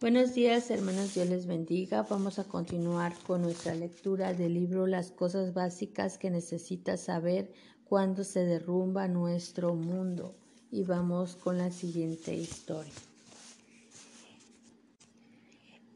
Buenos 0.00 0.32
días, 0.32 0.70
hermanos, 0.70 1.12
Dios 1.12 1.28
les 1.28 1.44
bendiga. 1.44 2.04
Vamos 2.04 2.38
a 2.38 2.44
continuar 2.44 3.12
con 3.26 3.42
nuestra 3.42 3.74
lectura 3.74 4.32
del 4.32 4.54
libro 4.54 4.86
Las 4.86 5.10
cosas 5.10 5.52
básicas 5.52 6.16
que 6.16 6.30
necesitas 6.30 7.02
saber 7.02 7.52
cuando 7.84 8.24
se 8.24 8.46
derrumba 8.46 9.08
nuestro 9.08 9.74
mundo. 9.74 10.34
Y 10.70 10.84
vamos 10.84 11.36
con 11.36 11.58
la 11.58 11.70
siguiente 11.70 12.34
historia. 12.34 12.94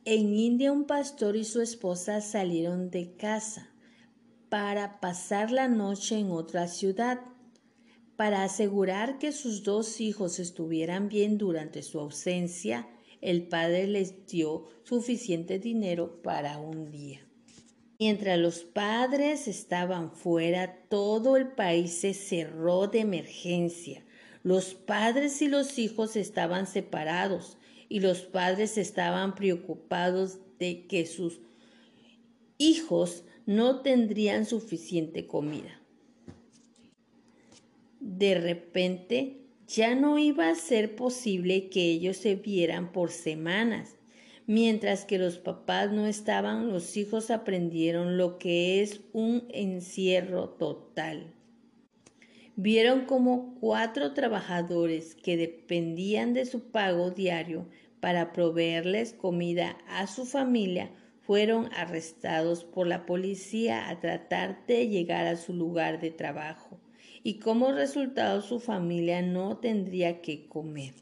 En 0.04 0.34
India 0.34 0.70
un 0.70 0.84
pastor 0.84 1.34
y 1.34 1.44
su 1.44 1.62
esposa 1.62 2.20
salieron 2.20 2.90
de 2.90 3.16
casa 3.16 3.70
para 4.50 5.00
pasar 5.00 5.50
la 5.50 5.66
noche 5.68 6.18
en 6.18 6.30
otra 6.30 6.68
ciudad. 6.68 7.20
Para 8.16 8.44
asegurar 8.44 9.16
que 9.18 9.32
sus 9.32 9.62
dos 9.62 10.02
hijos 10.02 10.40
estuvieran 10.40 11.08
bien 11.08 11.38
durante 11.38 11.82
su 11.82 11.98
ausencia, 11.98 12.86
el 13.24 13.48
padre 13.48 13.86
les 13.86 14.26
dio 14.26 14.68
suficiente 14.82 15.58
dinero 15.58 16.20
para 16.22 16.58
un 16.58 16.90
día. 16.90 17.26
Mientras 17.98 18.38
los 18.38 18.64
padres 18.64 19.48
estaban 19.48 20.12
fuera, 20.12 20.82
todo 20.90 21.38
el 21.38 21.48
país 21.48 21.94
se 21.94 22.12
cerró 22.12 22.86
de 22.86 23.00
emergencia. 23.00 24.04
Los 24.42 24.74
padres 24.74 25.40
y 25.40 25.48
los 25.48 25.78
hijos 25.78 26.16
estaban 26.16 26.66
separados 26.66 27.56
y 27.88 28.00
los 28.00 28.20
padres 28.20 28.76
estaban 28.76 29.34
preocupados 29.34 30.38
de 30.58 30.86
que 30.86 31.06
sus 31.06 31.40
hijos 32.58 33.24
no 33.46 33.80
tendrían 33.80 34.44
suficiente 34.44 35.26
comida. 35.26 35.80
De 38.00 38.34
repente, 38.34 39.43
ya 39.66 39.94
no 39.94 40.18
iba 40.18 40.48
a 40.48 40.54
ser 40.54 40.94
posible 40.94 41.68
que 41.68 41.90
ellos 41.90 42.16
se 42.16 42.36
vieran 42.36 42.92
por 42.92 43.10
semanas. 43.10 43.96
Mientras 44.46 45.06
que 45.06 45.18
los 45.18 45.38
papás 45.38 45.90
no 45.90 46.06
estaban, 46.06 46.68
los 46.68 46.96
hijos 46.96 47.30
aprendieron 47.30 48.18
lo 48.18 48.38
que 48.38 48.82
es 48.82 49.00
un 49.12 49.44
encierro 49.48 50.50
total. 50.50 51.32
Vieron 52.56 53.06
como 53.06 53.54
cuatro 53.58 54.12
trabajadores 54.12 55.14
que 55.14 55.36
dependían 55.36 56.34
de 56.34 56.44
su 56.44 56.70
pago 56.70 57.10
diario 57.10 57.66
para 58.00 58.32
proveerles 58.32 59.14
comida 59.14 59.78
a 59.88 60.06
su 60.06 60.26
familia 60.26 60.90
fueron 61.22 61.70
arrestados 61.74 62.64
por 62.64 62.86
la 62.86 63.06
policía 63.06 63.88
a 63.88 63.98
tratar 63.98 64.66
de 64.66 64.88
llegar 64.88 65.26
a 65.26 65.36
su 65.36 65.54
lugar 65.54 65.98
de 66.00 66.10
trabajo 66.10 66.78
y 67.24 67.40
como 67.40 67.72
resultado 67.72 68.42
su 68.42 68.60
familia 68.60 69.22
no 69.22 69.56
tendría 69.56 70.20
que 70.20 70.46
comer. 70.46 70.94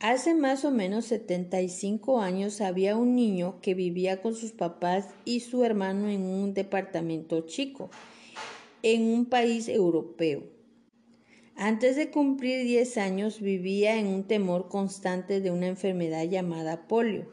Hace 0.00 0.34
más 0.34 0.64
o 0.64 0.70
menos 0.70 1.04
75 1.04 2.20
años 2.20 2.60
había 2.60 2.96
un 2.96 3.14
niño 3.14 3.60
que 3.60 3.74
vivía 3.74 4.20
con 4.20 4.34
sus 4.34 4.52
papás 4.52 5.08
y 5.24 5.40
su 5.40 5.64
hermano 5.64 6.08
en 6.08 6.22
un 6.22 6.54
departamento 6.54 7.42
chico, 7.42 7.90
en 8.82 9.02
un 9.02 9.26
país 9.26 9.68
europeo. 9.68 10.44
Antes 11.56 11.96
de 11.96 12.10
cumplir 12.10 12.64
10 12.64 12.98
años 12.98 13.40
vivía 13.40 13.98
en 13.98 14.06
un 14.06 14.24
temor 14.24 14.68
constante 14.68 15.40
de 15.40 15.50
una 15.50 15.66
enfermedad 15.66 16.24
llamada 16.24 16.88
polio, 16.88 17.32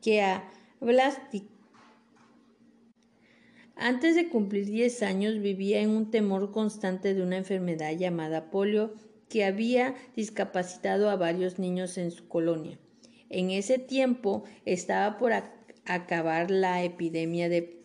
que 0.00 0.22
a 0.22 0.50
Blastic 0.80 1.44
antes 3.78 4.16
de 4.16 4.28
cumplir 4.28 4.66
10 4.66 5.02
años 5.02 5.40
vivía 5.40 5.80
en 5.80 5.90
un 5.90 6.10
temor 6.10 6.50
constante 6.50 7.14
de 7.14 7.22
una 7.22 7.36
enfermedad 7.36 7.96
llamada 7.96 8.50
polio 8.50 8.94
que 9.28 9.44
había 9.44 9.94
discapacitado 10.16 11.10
a 11.10 11.16
varios 11.16 11.58
niños 11.58 11.98
en 11.98 12.10
su 12.10 12.28
colonia. 12.28 12.78
En 13.30 13.50
ese 13.50 13.78
tiempo 13.78 14.44
estaba 14.64 15.18
por 15.18 15.32
acabar 15.84 16.50
la 16.50 16.82
epidemia 16.82 17.48
de, 17.48 17.76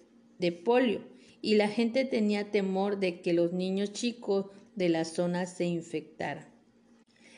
polio 0.66 1.02
y 1.42 1.56
la 1.56 1.68
gente 1.68 2.06
tenía 2.06 2.52
temor 2.52 3.00
de 3.00 3.22
que 3.22 3.34
los 3.34 3.54
niños 3.54 3.94
chicos 3.94 4.48
de 4.76 4.90
la 4.90 5.06
zona 5.06 5.46
se 5.46 5.66
infectaran. 5.66 6.53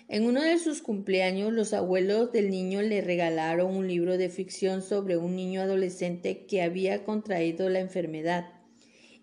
En 0.07 0.25
uno 0.25 0.43
de 0.43 0.59
sus 0.59 0.83
cumpleaños, 0.83 1.51
los 1.51 1.73
abuelos 1.73 2.31
del 2.31 2.51
niño 2.51 2.83
le 2.83 3.01
regalaron 3.01 3.75
un 3.75 3.87
libro 3.87 4.19
de 4.19 4.29
ficción 4.29 4.83
sobre 4.83 5.17
un 5.17 5.35
niño 5.35 5.61
adolescente 5.61 6.45
que 6.45 6.61
había 6.61 7.03
contraído 7.03 7.69
la 7.69 7.79
enfermedad 7.79 8.53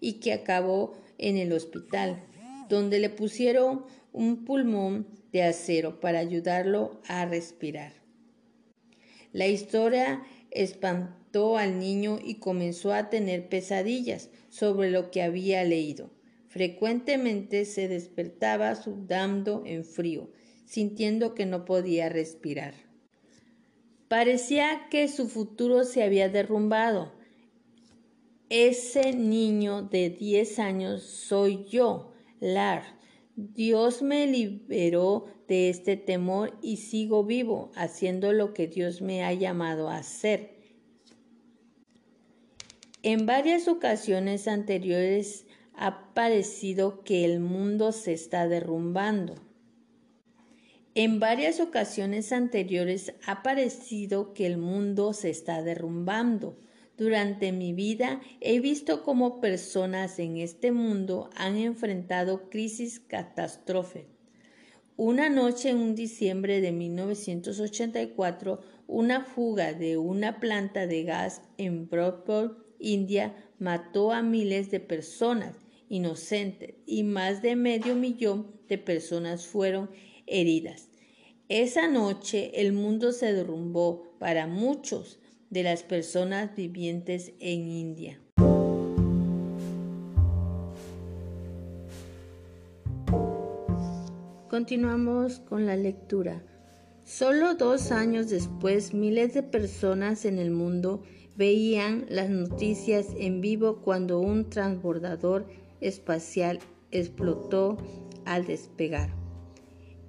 y 0.00 0.14
que 0.14 0.32
acabó 0.32 0.94
en 1.18 1.36
el 1.36 1.52
hospital, 1.52 2.24
donde 2.68 2.98
le 2.98 3.10
pusieron 3.10 3.84
un 4.12 4.44
pulmón 4.44 5.06
de 5.30 5.44
acero 5.44 6.00
para 6.00 6.18
ayudarlo 6.18 7.00
a 7.06 7.26
respirar. 7.26 7.92
La 9.30 9.46
historia 9.46 10.24
espantó 10.50 11.58
al 11.58 11.78
niño 11.78 12.18
y 12.22 12.40
comenzó 12.40 12.92
a 12.92 13.08
tener 13.08 13.48
pesadillas 13.48 14.30
sobre 14.48 14.90
lo 14.90 15.12
que 15.12 15.22
había 15.22 15.62
leído. 15.62 16.10
Frecuentemente 16.48 17.66
se 17.66 17.86
despertaba 17.86 18.74
sudando 18.74 19.62
en 19.64 19.84
frío 19.84 20.28
sintiendo 20.72 21.34
que 21.34 21.44
no 21.44 21.66
podía 21.66 22.08
respirar. 22.08 22.72
Parecía 24.08 24.88
que 24.90 25.06
su 25.08 25.28
futuro 25.28 25.84
se 25.84 26.02
había 26.02 26.30
derrumbado. 26.30 27.12
Ese 28.48 29.12
niño 29.12 29.82
de 29.82 30.08
10 30.08 30.58
años 30.60 31.02
soy 31.02 31.66
yo, 31.66 32.14
Lars. 32.40 32.86
Dios 33.36 34.00
me 34.00 34.26
liberó 34.26 35.26
de 35.46 35.68
este 35.68 35.98
temor 35.98 36.56
y 36.62 36.78
sigo 36.78 37.22
vivo, 37.22 37.70
haciendo 37.74 38.32
lo 38.32 38.54
que 38.54 38.66
Dios 38.66 39.02
me 39.02 39.24
ha 39.24 39.34
llamado 39.34 39.90
a 39.90 39.98
hacer. 39.98 40.54
En 43.02 43.26
varias 43.26 43.68
ocasiones 43.68 44.48
anteriores 44.48 45.44
ha 45.74 46.14
parecido 46.14 47.04
que 47.04 47.26
el 47.26 47.40
mundo 47.40 47.92
se 47.92 48.14
está 48.14 48.48
derrumbando. 48.48 49.51
En 50.94 51.20
varias 51.20 51.58
ocasiones 51.58 52.32
anteriores 52.32 53.14
ha 53.26 53.42
parecido 53.42 54.34
que 54.34 54.44
el 54.44 54.58
mundo 54.58 55.14
se 55.14 55.30
está 55.30 55.62
derrumbando. 55.62 56.58
Durante 56.98 57.50
mi 57.50 57.72
vida 57.72 58.20
he 58.42 58.60
visto 58.60 59.02
cómo 59.02 59.40
personas 59.40 60.18
en 60.18 60.36
este 60.36 60.70
mundo 60.70 61.30
han 61.34 61.56
enfrentado 61.56 62.50
crisis 62.50 63.00
catastróficas. 63.00 64.12
Una 64.98 65.30
noche 65.30 65.70
en 65.70 65.78
un 65.78 65.94
diciembre 65.94 66.60
de 66.60 66.72
1984, 66.72 68.60
una 68.86 69.24
fuga 69.24 69.72
de 69.72 69.96
una 69.96 70.40
planta 70.40 70.86
de 70.86 71.04
gas 71.04 71.40
en 71.56 71.88
Broadport, 71.88 72.58
India, 72.78 73.34
mató 73.58 74.12
a 74.12 74.20
miles 74.20 74.70
de 74.70 74.80
personas 74.80 75.56
inocentes 75.88 76.74
y 76.84 77.02
más 77.02 77.40
de 77.40 77.56
medio 77.56 77.94
millón 77.94 78.60
de 78.68 78.76
personas 78.76 79.46
fueron 79.46 79.90
heridas. 80.32 80.88
Esa 81.48 81.86
noche 81.86 82.60
el 82.60 82.72
mundo 82.72 83.12
se 83.12 83.32
derrumbó 83.32 84.16
para 84.18 84.46
muchos 84.46 85.18
de 85.50 85.62
las 85.62 85.82
personas 85.82 86.56
vivientes 86.56 87.32
en 87.40 87.68
India. 87.68 88.18
Continuamos 94.48 95.40
con 95.40 95.66
la 95.66 95.76
lectura. 95.76 96.42
Solo 97.04 97.54
dos 97.54 97.90
años 97.90 98.30
después, 98.30 98.94
miles 98.94 99.34
de 99.34 99.42
personas 99.42 100.24
en 100.24 100.38
el 100.38 100.50
mundo 100.50 101.02
veían 101.36 102.06
las 102.08 102.30
noticias 102.30 103.06
en 103.18 103.40
vivo 103.40 103.82
cuando 103.82 104.20
un 104.20 104.48
transbordador 104.50 105.46
espacial 105.80 106.60
explotó 106.90 107.76
al 108.24 108.46
despegar. 108.46 109.21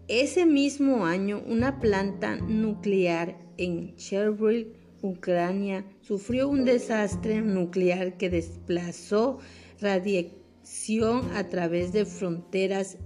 Ese 0.09 0.46
mismo 0.46 1.06
año, 1.06 1.41
una 1.46 1.80
planta 1.80 2.36
nuclear 2.36 3.38
en 3.58 3.96
Chernobyl, 3.96 4.73
Ucrania, 5.02 5.85
sufrió 6.02 6.50
un 6.50 6.66
desastre 6.66 7.41
nuclear 7.41 8.17
que 8.17 8.29
desplazó 8.29 9.40
radiación 9.79 11.32
a 11.34 11.47
través 11.47 11.94
de 11.94 12.05
fronteras, 12.05 12.97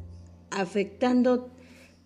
afectando 0.50 1.52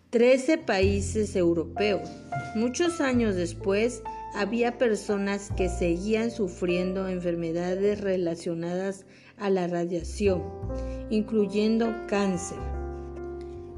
13 0.10 0.58
países 0.58 1.38
europeos. 1.38 2.10
Muchos 2.56 3.00
años 3.00 3.36
después, 3.36 4.04
había 4.36 4.78
personas 4.78 5.52
que 5.56 5.70
seguían 5.70 6.32
sufriendo 6.32 7.08
enfermedades 7.08 8.02
relacionadas 8.02 9.06
a 9.38 9.50
la 9.50 9.68
radiación, 9.68 10.44
incluyendo 11.10 11.94
cáncer. 12.08 12.58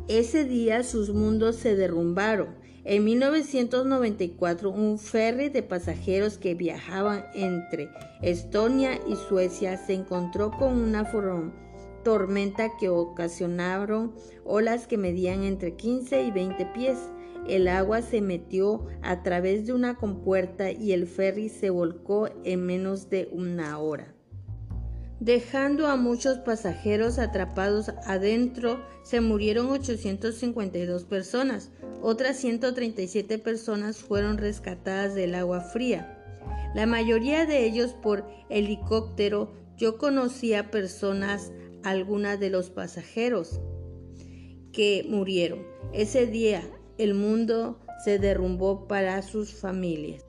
Ese 0.10 0.44
día 0.44 0.84
sus 0.84 1.14
mundos 1.14 1.56
se 1.56 1.78
derrumbaron. 1.78 2.56
En 2.84 3.06
1994, 3.06 4.70
un 4.70 5.00
ferry 5.00 5.48
de 5.48 5.64
pasajeros 5.64 6.38
que 6.38 6.56
viajaban 6.56 7.24
entre 7.34 7.88
Estonia 8.22 9.00
y 9.08 9.16
Suecia 9.16 9.78
se 9.78 9.94
encontró 9.94 10.52
con 10.52 10.74
una 10.74 11.10
tormenta 12.04 12.76
que 12.78 12.90
ocasionaron 12.90 14.14
olas 14.44 14.88
que 14.88 14.98
medían 14.98 15.44
entre 15.44 15.78
15 15.78 16.24
y 16.24 16.32
20 16.32 16.66
pies. 16.74 16.98
el 17.48 17.70
agua 17.70 18.02
se 18.02 18.22
metió 18.22 18.86
a 19.02 19.24
través 19.24 19.66
de 19.66 19.74
una 19.74 19.96
compuerta 19.96 20.72
y 20.72 20.92
el 20.92 21.08
ferry 21.08 21.48
se 21.48 21.70
volcó 21.70 22.28
en 22.44 22.66
menos 22.66 23.10
de 23.10 23.30
una 23.32 23.80
hora. 23.80 24.13
Dejando 25.24 25.88
a 25.88 25.96
muchos 25.96 26.40
pasajeros 26.40 27.18
atrapados 27.18 27.88
adentro, 28.06 28.86
se 29.04 29.22
murieron 29.22 29.70
852 29.70 31.06
personas. 31.06 31.72
Otras 32.02 32.36
137 32.36 33.38
personas 33.40 34.00
fueron 34.00 34.38
rescatadas 34.38 35.16
del 35.16 35.36
agua 35.36 35.62
fría. 35.62 36.22
La 36.76 36.88
mayoría 36.88 37.46
de 37.46 37.66
ellos 37.66 37.94
por 37.94 38.28
helicóptero. 38.50 39.54
Yo 39.78 39.98
conocía 39.98 40.72
personas, 40.72 41.54
algunas 41.84 42.38
de 42.42 42.50
los 42.50 42.70
pasajeros 42.70 43.62
que 44.74 45.06
murieron. 45.08 45.66
Ese 45.94 46.28
día 46.28 46.70
el 46.98 47.14
mundo 47.14 47.80
se 48.04 48.20
derrumbó 48.20 48.90
para 48.90 49.22
sus 49.22 49.54
familias. 49.54 50.26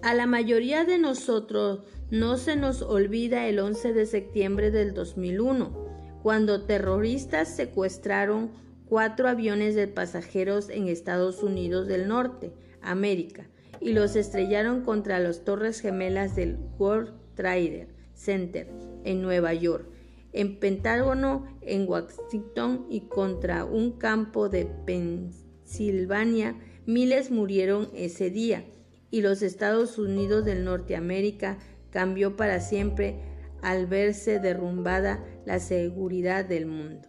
A 0.00 0.14
la 0.14 0.26
mayoría 0.26 0.86
de 0.86 0.96
nosotros 0.96 1.82
no 2.10 2.36
se 2.36 2.56
nos 2.56 2.82
olvida 2.82 3.46
el 3.46 3.58
11 3.58 3.92
de 3.92 4.06
septiembre 4.06 4.70
del 4.70 4.94
2001, 4.94 5.70
cuando 6.22 6.62
terroristas 6.62 7.54
secuestraron 7.54 8.50
cuatro 8.86 9.28
aviones 9.28 9.74
de 9.74 9.88
pasajeros 9.88 10.70
en 10.70 10.88
Estados 10.88 11.42
Unidos 11.42 11.86
del 11.86 12.08
Norte, 12.08 12.52
América, 12.80 13.46
y 13.80 13.92
los 13.92 14.16
estrellaron 14.16 14.82
contra 14.82 15.18
las 15.18 15.44
torres 15.44 15.80
gemelas 15.80 16.34
del 16.34 16.58
World 16.78 17.12
Trade 17.34 17.88
Center 18.14 18.68
en 19.04 19.22
Nueva 19.22 19.54
York 19.54 19.86
en 20.32 20.58
Pentágono 20.58 21.46
en 21.62 21.88
Washington 21.88 22.86
y 22.90 23.02
contra 23.02 23.64
un 23.64 23.92
campo 23.92 24.48
de 24.48 24.66
Pensilvania, 24.86 26.56
miles 26.86 27.30
murieron 27.30 27.88
ese 27.94 28.30
día 28.30 28.64
y 29.10 29.22
los 29.22 29.42
Estados 29.42 29.98
Unidos 29.98 30.44
de 30.44 30.54
Norteamérica 30.54 31.58
cambió 31.90 32.36
para 32.36 32.60
siempre 32.60 33.20
al 33.62 33.86
verse 33.86 34.38
derrumbada 34.38 35.24
la 35.44 35.58
seguridad 35.58 36.44
del 36.44 36.66
mundo. 36.66 37.08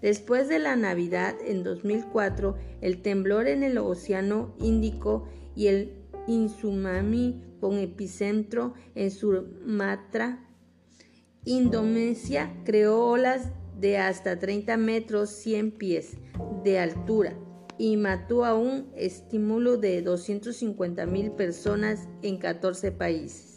Después 0.00 0.48
de 0.48 0.58
la 0.58 0.76
Navidad 0.76 1.34
en 1.44 1.62
2004, 1.62 2.56
el 2.80 3.02
temblor 3.02 3.48
en 3.48 3.62
el 3.62 3.76
Océano 3.78 4.54
Índico 4.58 5.28
y 5.54 5.66
el 5.66 5.92
Insumami 6.26 7.44
con 7.60 7.78
epicentro 7.78 8.74
en 8.94 9.10
Sumatra 9.10 10.46
Indonesia 11.44 12.54
creó 12.64 13.06
olas 13.06 13.48
de 13.78 13.96
hasta 13.96 14.38
30 14.38 14.76
metros 14.76 15.30
100 15.30 15.72
pies 15.72 16.18
de 16.64 16.78
altura 16.78 17.34
y 17.78 17.96
mató 17.96 18.44
a 18.44 18.54
un 18.54 18.90
estímulo 18.94 19.78
de 19.78 20.02
250 20.02 21.06
mil 21.06 21.32
personas 21.32 22.08
en 22.20 22.36
14 22.36 22.92
países. 22.92 23.49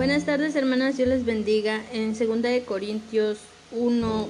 Buenas 0.00 0.24
tardes 0.24 0.56
hermanas, 0.56 0.96
Dios 0.96 1.10
les 1.10 1.26
bendiga. 1.26 1.84
En 1.92 2.18
2 2.18 2.40
de 2.40 2.62
Corintios 2.62 3.36
1, 3.72 4.28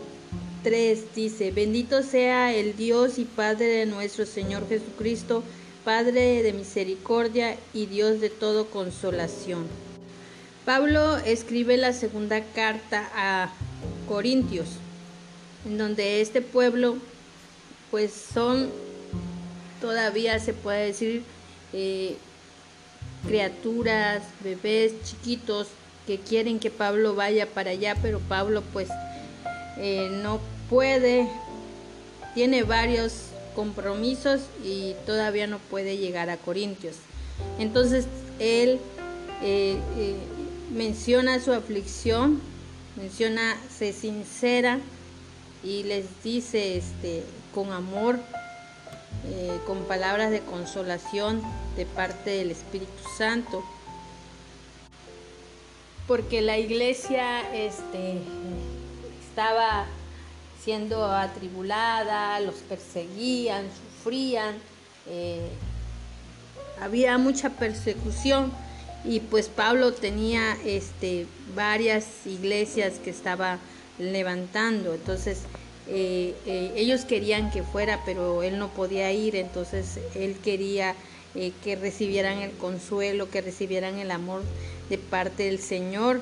3 0.64 1.14
dice, 1.14 1.52
bendito 1.52 2.02
sea 2.02 2.52
el 2.52 2.76
Dios 2.76 3.20
y 3.20 3.24
Padre 3.24 3.66
de 3.66 3.86
nuestro 3.86 4.26
Señor 4.26 4.68
Jesucristo, 4.68 5.44
Padre 5.84 6.42
de 6.42 6.52
misericordia 6.54 7.56
y 7.72 7.86
Dios 7.86 8.20
de 8.20 8.30
todo 8.30 8.66
consolación. 8.66 9.68
Pablo 10.64 11.18
escribe 11.18 11.76
la 11.76 11.92
segunda 11.92 12.42
carta 12.42 13.08
a 13.14 13.52
Corintios, 14.08 14.70
en 15.64 15.78
donde 15.78 16.20
este 16.20 16.42
pueblo, 16.42 16.96
pues 17.92 18.10
son 18.12 18.70
todavía 19.80 20.40
se 20.40 20.52
puede 20.52 20.86
decir 20.86 21.22
eh, 21.72 22.16
criaturas, 23.26 24.22
bebés 24.42 24.92
chiquitos 25.04 25.68
que 26.06 26.18
quieren 26.18 26.58
que 26.58 26.70
Pablo 26.70 27.14
vaya 27.14 27.46
para 27.46 27.70
allá, 27.70 27.96
pero 28.00 28.18
Pablo 28.20 28.62
pues 28.72 28.88
eh, 29.78 30.08
no 30.22 30.40
puede, 30.68 31.28
tiene 32.34 32.62
varios 32.62 33.26
compromisos 33.54 34.42
y 34.64 34.94
todavía 35.06 35.46
no 35.46 35.58
puede 35.58 35.96
llegar 35.98 36.30
a 36.30 36.36
Corintios. 36.36 36.96
Entonces 37.58 38.06
él 38.38 38.78
eh, 39.42 39.78
eh, 39.96 40.14
menciona 40.72 41.40
su 41.40 41.52
aflicción, 41.52 42.40
menciona, 42.96 43.56
se 43.76 43.92
sincera 43.92 44.78
y 45.62 45.82
les 45.84 46.06
dice 46.22 46.76
este, 46.76 47.22
con 47.54 47.72
amor, 47.72 48.18
con 49.66 49.78
palabras 49.84 50.30
de 50.30 50.40
consolación 50.40 51.42
de 51.76 51.86
parte 51.86 52.30
del 52.30 52.50
Espíritu 52.50 53.02
Santo. 53.16 53.62
Porque 56.06 56.40
la 56.40 56.58
iglesia 56.58 57.40
este, 57.54 58.20
estaba 59.28 59.86
siendo 60.62 61.04
atribulada, 61.06 62.40
los 62.40 62.56
perseguían, 62.56 63.64
sufrían, 63.96 64.56
eh, 65.06 65.48
había 66.80 67.16
mucha 67.18 67.50
persecución 67.50 68.52
y 69.04 69.20
pues 69.20 69.48
Pablo 69.48 69.92
tenía 69.92 70.56
este, 70.64 71.26
varias 71.54 72.06
iglesias 72.26 72.94
que 73.02 73.10
estaba 73.10 73.58
levantando, 73.98 74.94
entonces 74.94 75.42
eh, 75.88 76.34
eh, 76.46 76.72
ellos 76.76 77.04
querían 77.04 77.50
que 77.50 77.62
fuera, 77.62 78.00
pero 78.04 78.42
él 78.42 78.58
no 78.58 78.68
podía 78.68 79.12
ir, 79.12 79.36
entonces 79.36 79.98
él 80.14 80.36
quería 80.42 80.94
que 81.62 81.76
recibieran 81.76 82.38
el 82.38 82.50
consuelo, 82.52 83.30
que 83.30 83.40
recibieran 83.40 84.00
el 84.00 84.10
amor 84.10 84.42
de 84.88 84.98
parte 84.98 85.44
del 85.44 85.60
Señor. 85.60 86.20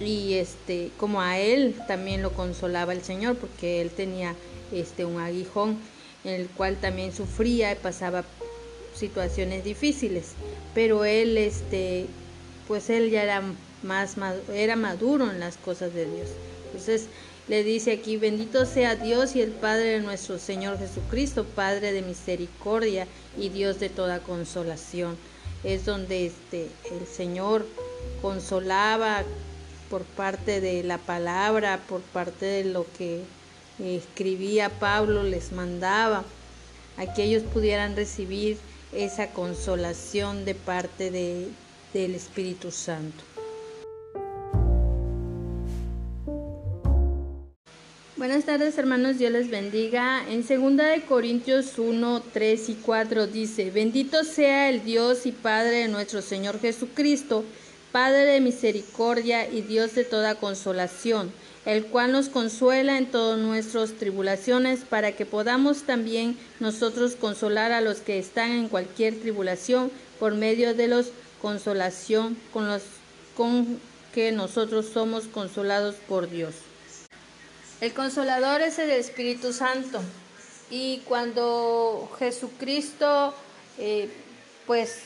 Y 0.00 0.34
este 0.34 0.90
como 0.96 1.20
a 1.20 1.38
él 1.38 1.76
también 1.86 2.22
lo 2.22 2.32
consolaba 2.32 2.92
el 2.92 3.02
Señor 3.02 3.36
porque 3.36 3.80
él 3.80 3.90
tenía 3.90 4.34
este 4.72 5.04
un 5.04 5.20
aguijón 5.20 5.78
en 6.24 6.40
el 6.40 6.48
cual 6.48 6.76
también 6.76 7.12
sufría 7.12 7.72
y 7.72 7.76
pasaba 7.76 8.24
situaciones 8.94 9.64
difíciles. 9.64 10.32
Pero 10.74 11.04
él 11.04 11.36
este 11.36 12.06
pues 12.66 12.88
él 12.88 13.10
ya 13.10 13.22
era 13.22 13.42
más 13.82 14.16
era 14.52 14.76
maduro 14.76 15.30
en 15.30 15.38
las 15.38 15.56
cosas 15.56 15.92
de 15.92 16.06
Dios. 16.06 16.28
Entonces 16.66 17.08
le 17.50 17.64
dice 17.64 17.90
aquí 17.90 18.16
bendito 18.16 18.64
sea 18.64 18.94
Dios 18.94 19.34
y 19.34 19.42
el 19.42 19.50
Padre 19.50 19.86
de 19.86 20.00
nuestro 20.00 20.38
Señor 20.38 20.78
Jesucristo 20.78 21.44
Padre 21.44 21.90
de 21.90 22.00
misericordia 22.00 23.08
y 23.36 23.48
Dios 23.48 23.80
de 23.80 23.88
toda 23.88 24.20
consolación 24.20 25.18
es 25.64 25.84
donde 25.84 26.26
este 26.26 26.68
el 26.92 27.08
Señor 27.08 27.66
consolaba 28.22 29.24
por 29.90 30.04
parte 30.04 30.60
de 30.60 30.84
la 30.84 30.98
palabra, 30.98 31.80
por 31.88 32.02
parte 32.02 32.46
de 32.46 32.64
lo 32.66 32.86
que 32.96 33.24
escribía 33.80 34.68
Pablo, 34.68 35.24
les 35.24 35.50
mandaba, 35.50 36.24
a 36.96 37.12
que 37.12 37.24
ellos 37.24 37.42
pudieran 37.42 37.96
recibir 37.96 38.58
esa 38.92 39.32
consolación 39.32 40.44
de 40.44 40.54
parte 40.54 41.10
de, 41.10 41.48
del 41.92 42.14
Espíritu 42.14 42.70
Santo. 42.70 43.24
Buenas 48.20 48.44
tardes 48.44 48.76
hermanos, 48.76 49.16
Dios 49.16 49.32
les 49.32 49.48
bendiga. 49.48 50.22
En 50.28 50.46
2 50.46 50.76
de 50.76 51.04
Corintios 51.08 51.78
1, 51.78 52.22
3 52.34 52.68
y 52.68 52.74
4 52.74 53.26
dice, 53.26 53.70
bendito 53.70 54.24
sea 54.24 54.68
el 54.68 54.84
Dios 54.84 55.24
y 55.24 55.32
Padre 55.32 55.78
de 55.78 55.88
nuestro 55.88 56.20
Señor 56.20 56.60
Jesucristo, 56.60 57.46
Padre 57.92 58.26
de 58.26 58.42
misericordia 58.42 59.48
y 59.48 59.62
Dios 59.62 59.94
de 59.94 60.04
toda 60.04 60.34
consolación, 60.34 61.32
el 61.64 61.86
cual 61.86 62.12
nos 62.12 62.28
consuela 62.28 62.98
en 62.98 63.10
todas 63.10 63.38
nuestras 63.38 63.92
tribulaciones, 63.92 64.80
para 64.80 65.12
que 65.12 65.24
podamos 65.24 65.84
también 65.84 66.36
nosotros 66.60 67.16
consolar 67.16 67.72
a 67.72 67.80
los 67.80 68.00
que 68.00 68.18
están 68.18 68.52
en 68.52 68.68
cualquier 68.68 69.18
tribulación 69.18 69.90
por 70.18 70.34
medio 70.34 70.74
de 70.74 70.88
los 70.88 71.10
consolación 71.40 72.36
con 72.52 72.68
los 72.68 72.82
con 73.34 73.80
que 74.12 74.30
nosotros 74.30 74.90
somos 74.92 75.24
consolados 75.24 75.94
por 76.06 76.28
Dios. 76.28 76.69
El 77.80 77.94
consolador 77.94 78.60
es 78.60 78.78
el 78.78 78.90
Espíritu 78.90 79.54
Santo 79.54 80.02
y 80.70 80.98
cuando 81.06 82.10
Jesucristo 82.18 83.34
eh, 83.78 84.10
pues 84.66 85.04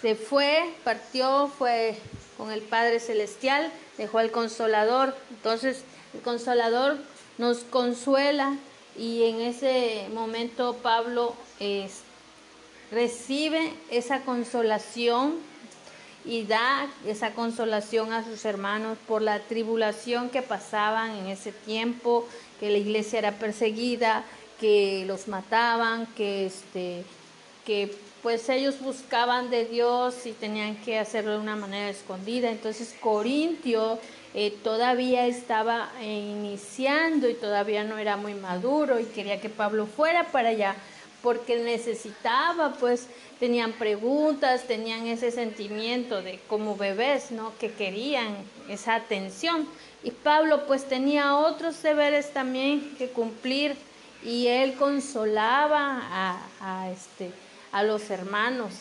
se 0.00 0.16
fue, 0.16 0.74
partió, 0.82 1.46
fue 1.56 1.96
con 2.36 2.50
el 2.50 2.62
Padre 2.62 2.98
Celestial, 2.98 3.70
dejó 3.96 4.18
al 4.18 4.32
Consolador. 4.32 5.14
Entonces 5.30 5.84
el 6.14 6.20
Consolador 6.22 6.98
nos 7.38 7.58
consuela 7.58 8.56
y 8.96 9.22
en 9.24 9.40
ese 9.40 10.08
momento 10.12 10.74
Pablo 10.82 11.36
recibe 12.90 13.72
esa 13.90 14.22
consolación 14.22 15.36
y 16.24 16.44
da 16.44 16.88
esa 17.06 17.32
consolación 17.32 18.12
a 18.12 18.24
sus 18.24 18.44
hermanos 18.44 18.98
por 19.06 19.22
la 19.22 19.40
tribulación 19.40 20.30
que 20.30 20.42
pasaban 20.42 21.12
en 21.16 21.26
ese 21.26 21.52
tiempo, 21.52 22.26
que 22.60 22.70
la 22.70 22.78
iglesia 22.78 23.20
era 23.20 23.32
perseguida, 23.32 24.24
que 24.60 25.04
los 25.06 25.28
mataban, 25.28 26.06
que 26.16 26.46
este 26.46 27.04
que 27.64 27.94
pues 28.22 28.48
ellos 28.48 28.80
buscaban 28.80 29.50
de 29.50 29.66
Dios 29.66 30.26
y 30.26 30.32
tenían 30.32 30.76
que 30.76 30.98
hacerlo 30.98 31.32
de 31.32 31.38
una 31.38 31.54
manera 31.54 31.88
escondida. 31.88 32.50
Entonces 32.50 32.94
Corintio 33.00 33.98
eh, 34.34 34.56
todavía 34.62 35.26
estaba 35.26 35.90
iniciando 36.02 37.28
y 37.28 37.34
todavía 37.34 37.84
no 37.84 37.98
era 37.98 38.16
muy 38.16 38.34
maduro 38.34 38.98
y 38.98 39.04
quería 39.04 39.40
que 39.40 39.48
Pablo 39.48 39.86
fuera 39.86 40.24
para 40.32 40.48
allá 40.48 40.76
porque 41.22 41.56
necesitaba, 41.56 42.74
pues 42.74 43.06
tenían 43.40 43.72
preguntas, 43.72 44.64
tenían 44.64 45.06
ese 45.06 45.30
sentimiento 45.30 46.22
de 46.22 46.38
como 46.48 46.76
bebés, 46.76 47.30
¿no? 47.30 47.52
Que 47.58 47.72
querían 47.72 48.36
esa 48.68 48.94
atención. 48.94 49.68
Y 50.02 50.10
Pablo 50.10 50.66
pues 50.66 50.88
tenía 50.88 51.36
otros 51.36 51.82
deberes 51.82 52.32
también 52.32 52.94
que 52.96 53.08
cumplir 53.08 53.76
y 54.24 54.46
él 54.46 54.74
consolaba 54.74 56.38
a, 56.60 56.90
este, 56.90 57.30
a 57.72 57.82
los 57.82 58.10
hermanos 58.10 58.72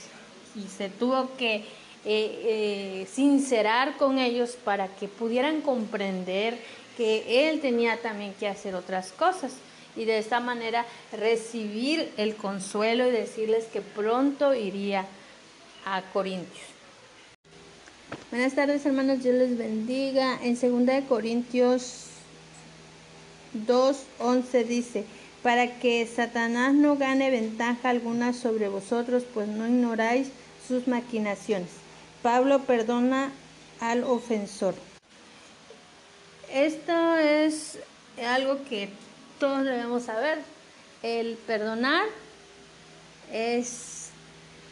y 0.56 0.68
se 0.68 0.90
tuvo 0.90 1.36
que 1.38 1.56
eh, 1.56 1.66
eh, 2.06 3.08
sincerar 3.12 3.98
con 3.98 4.18
ellos 4.20 4.58
para 4.64 4.88
que 4.88 5.08
pudieran 5.08 5.62
comprender 5.62 6.58
que 6.96 7.50
él 7.50 7.62
tenía 7.62 7.98
también 7.98 8.34
que 8.34 8.48
hacer 8.48 8.74
otras 8.74 9.12
cosas 9.12 9.52
y 9.98 10.06
de 10.06 10.20
esta 10.20 10.40
manera 10.40 10.86
recibir 11.12 12.12
el 12.18 12.36
consuelo 12.36 13.08
y 13.08 13.12
decirles 13.12 13.66
que 13.66 13.82
pronto 13.82 14.54
iría 14.54 15.06
a 15.86 16.02
Corintios. 16.14 16.66
Buenas 18.32 18.56
tardes 18.56 18.86
hermanos, 18.86 19.24
Dios 19.24 19.36
les 19.36 19.58
bendiga. 19.58 20.40
En 20.42 20.60
2 20.60 21.04
Corintios 21.08 22.06
2.11 23.66 24.66
dice, 24.66 25.06
para 25.44 25.80
que 25.80 26.06
Satanás 26.06 26.74
no 26.74 26.98
gane 26.98 27.32
ventaja 27.32 27.90
alguna 27.90 28.34
sobre 28.34 28.68
vosotros, 28.68 29.24
pues 29.34 29.48
no 29.48 29.68
ignoráis 29.68 30.30
sus 30.68 30.88
maquinaciones. 30.88 31.70
Pablo 32.22 32.64
perdona 32.64 33.32
al 33.80 34.04
ofensor. 34.04 34.76
Esto 36.54 37.18
es 37.18 37.80
algo 38.26 38.64
que 38.68 38.90
todos 39.40 39.64
debemos 39.64 40.04
saber. 40.04 40.40
El 41.04 41.38
perdonar 41.38 42.06
es 43.32 44.10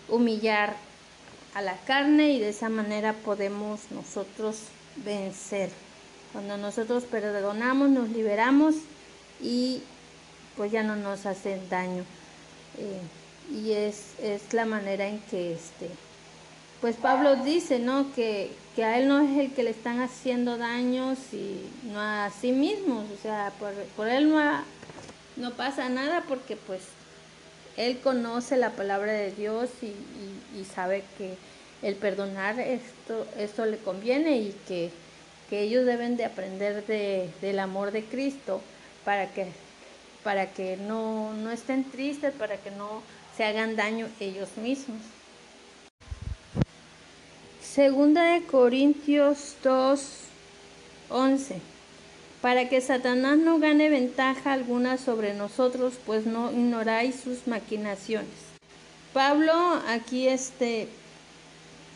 humillar 0.07 0.75
a 1.53 1.61
la 1.61 1.77
carne 1.85 2.31
y 2.31 2.39
de 2.39 2.49
esa 2.49 2.69
manera 2.69 3.13
podemos 3.13 3.91
nosotros 3.91 4.57
vencer. 4.97 5.69
Cuando 6.33 6.57
nosotros 6.57 7.05
perdonamos, 7.05 7.89
nos 7.89 8.09
liberamos 8.09 8.75
y 9.41 9.81
pues 10.57 10.71
ya 10.71 10.83
no 10.83 10.95
nos 10.95 11.25
hacen 11.25 11.69
daño. 11.69 12.03
Eh, 12.77 13.01
y 13.53 13.71
es, 13.71 14.15
es, 14.21 14.53
la 14.53 14.65
manera 14.65 15.07
en 15.07 15.19
que 15.21 15.53
este, 15.53 15.89
pues 16.81 16.95
Pablo 16.95 17.37
dice, 17.37 17.79
¿no? 17.79 18.13
Que, 18.13 18.51
que, 18.75 18.83
a 18.83 18.99
él 18.99 19.07
no 19.07 19.21
es 19.21 19.37
el 19.37 19.53
que 19.53 19.63
le 19.63 19.71
están 19.71 20.01
haciendo 20.01 20.57
daños 20.57 21.17
y 21.31 21.61
no 21.83 21.99
a 21.99 22.29
sí 22.29 22.51
mismos, 22.51 23.05
o 23.11 23.21
sea, 23.21 23.51
por, 23.59 23.73
por 23.95 24.07
él 24.07 24.29
no, 24.29 24.41
no 25.37 25.51
pasa 25.53 25.89
nada 25.89 26.23
porque 26.27 26.55
pues 26.55 26.81
él 27.77 27.99
conoce 27.99 28.57
la 28.57 28.71
palabra 28.71 29.11
de 29.13 29.31
Dios 29.31 29.69
y, 29.81 29.87
y, 30.57 30.65
sabe 30.65 31.03
que 31.17 31.35
el 31.81 31.95
perdonar 31.95 32.59
esto, 32.59 33.27
esto 33.37 33.65
le 33.65 33.77
conviene 33.77 34.37
y 34.37 34.55
que, 34.67 34.91
que 35.49 35.61
ellos 35.61 35.85
deben 35.85 36.17
de 36.17 36.25
aprender 36.25 36.85
de, 36.85 37.29
del 37.41 37.59
amor 37.59 37.91
de 37.91 38.03
Cristo 38.05 38.61
para 39.03 39.31
que 39.33 39.47
para 40.25 40.47
que 40.51 40.75
no, 40.75 41.35
no 41.35 41.51
estén 41.51 41.83
tristes, 41.83 42.33
para 42.33 42.57
que 42.57 42.71
no 42.71 43.03
se 43.37 43.43
hagan 43.43 43.75
daño 43.75 44.07
ellos 44.19 44.49
mismos. 44.57 44.97
Segunda 47.75 48.23
de 48.31 48.43
Corintios 48.43 49.57
2, 49.61 49.99
11. 51.09 51.59
Para 52.41 52.69
que 52.69 52.79
Satanás 52.79 53.37
no 53.37 53.59
gane 53.59 53.89
ventaja 53.89 54.53
alguna 54.53 54.97
sobre 54.97 55.33
nosotros, 55.33 55.95
pues 56.05 56.25
no 56.25 56.53
ignoráis 56.53 57.19
sus 57.19 57.47
maquinaciones. 57.47 58.29
Pablo 59.11 59.51
aquí 59.89 60.29
este 60.29 60.87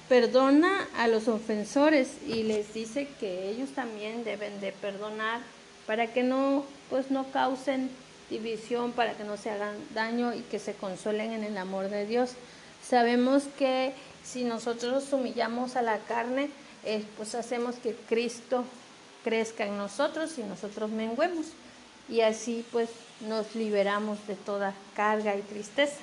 perdona 0.10 0.86
a 0.98 1.08
los 1.08 1.30
ofensores 1.30 2.18
y 2.28 2.44
les 2.44 2.74
dice 2.74 3.08
que 3.18 3.48
ellos 3.48 3.70
también 3.70 4.26
deben 4.26 4.60
de 4.60 4.74
perdonar 4.74 5.40
para 5.88 6.08
que 6.08 6.24
no 6.24 6.66
pues 6.90 7.10
no 7.10 7.32
causen 7.32 7.90
división 8.30 8.92
para 8.92 9.14
que 9.14 9.24
no 9.24 9.38
se 9.38 9.50
hagan 9.50 9.76
daño 9.94 10.34
y 10.34 10.42
que 10.42 10.60
se 10.60 10.74
consuelen 10.74 11.32
en 11.32 11.46
el 11.46 11.58
amor 11.58 11.90
de 11.90 12.06
Dios. 12.06 12.32
Sabemos 12.86 13.44
que 13.58 13.94
si 14.24 14.44
nosotros 14.44 15.12
humillamos 15.12 15.76
a 15.76 15.82
la 15.82 16.00
carne, 16.00 16.50
eh, 16.86 17.04
pues 17.18 17.36
hacemos 17.36 17.76
que 17.76 17.96
Cristo 18.08 18.64
crezca 19.24 19.66
en 19.66 19.78
nosotros 19.78 20.38
y 20.38 20.44
nosotros 20.44 20.90
menguemos. 20.90 21.48
Y 22.08 22.22
así 22.22 22.66
pues 22.72 22.90
nos 23.28 23.56
liberamos 23.56 24.18
de 24.28 24.36
toda 24.36 24.74
carga 24.96 25.36
y 25.36 25.42
tristeza. 25.42 26.00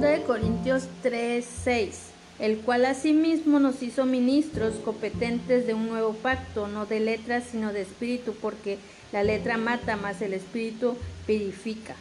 de 0.00 0.22
Corintios 0.24 0.84
3, 1.02 1.44
6 1.64 2.16
el 2.38 2.58
cual 2.58 2.84
asimismo 2.84 3.58
nos 3.58 3.82
hizo 3.82 4.04
ministros 4.04 4.74
competentes 4.84 5.66
de 5.66 5.74
un 5.74 5.88
nuevo 5.88 6.12
pacto, 6.12 6.68
no 6.68 6.86
de 6.86 7.00
letras, 7.00 7.44
sino 7.50 7.72
de 7.72 7.82
espíritu, 7.82 8.34
porque 8.34 8.78
la 9.12 9.22
letra 9.22 9.56
mata, 9.56 9.96
más 9.96 10.20
el 10.20 10.34
espíritu 10.34 10.96
purifica. 11.26 11.96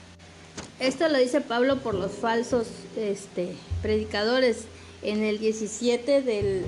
Esto 0.79 1.07
lo 1.07 1.17
dice 1.17 1.39
Pablo 1.39 1.77
por 1.77 1.93
los 1.93 2.11
falsos 2.11 2.67
este, 2.97 3.55
predicadores. 3.81 4.65
En 5.03 5.23
el 5.23 5.39
17 5.39 6.21
del, 6.21 6.63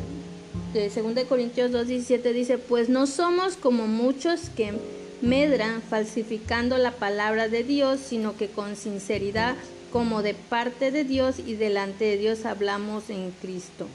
de 0.74 0.90
2 0.90 1.26
Corintios 1.26 1.72
2, 1.72 1.88
17 1.88 2.34
dice, 2.34 2.58
pues 2.58 2.88
no 2.88 3.08
somos 3.08 3.58
como 3.58 3.88
muchos 3.88 4.50
que 4.50 4.74
medran 5.22 5.82
falsificando 5.82 6.78
la 6.78 6.92
palabra 6.92 7.50
de 7.50 7.64
Dios, 7.64 8.00
sino 8.00 8.38
que 8.38 8.48
con 8.48 8.76
sinceridad 8.76 9.56
como 9.92 10.22
de 10.22 10.36
parte 10.36 10.92
de 10.92 11.04
Dios 11.04 11.40
y 11.40 11.56
delante 11.56 12.06
de 12.06 12.18
Dios 12.18 12.46
hablamos 12.46 13.10
en 13.10 13.32
Cristo. 13.42 13.88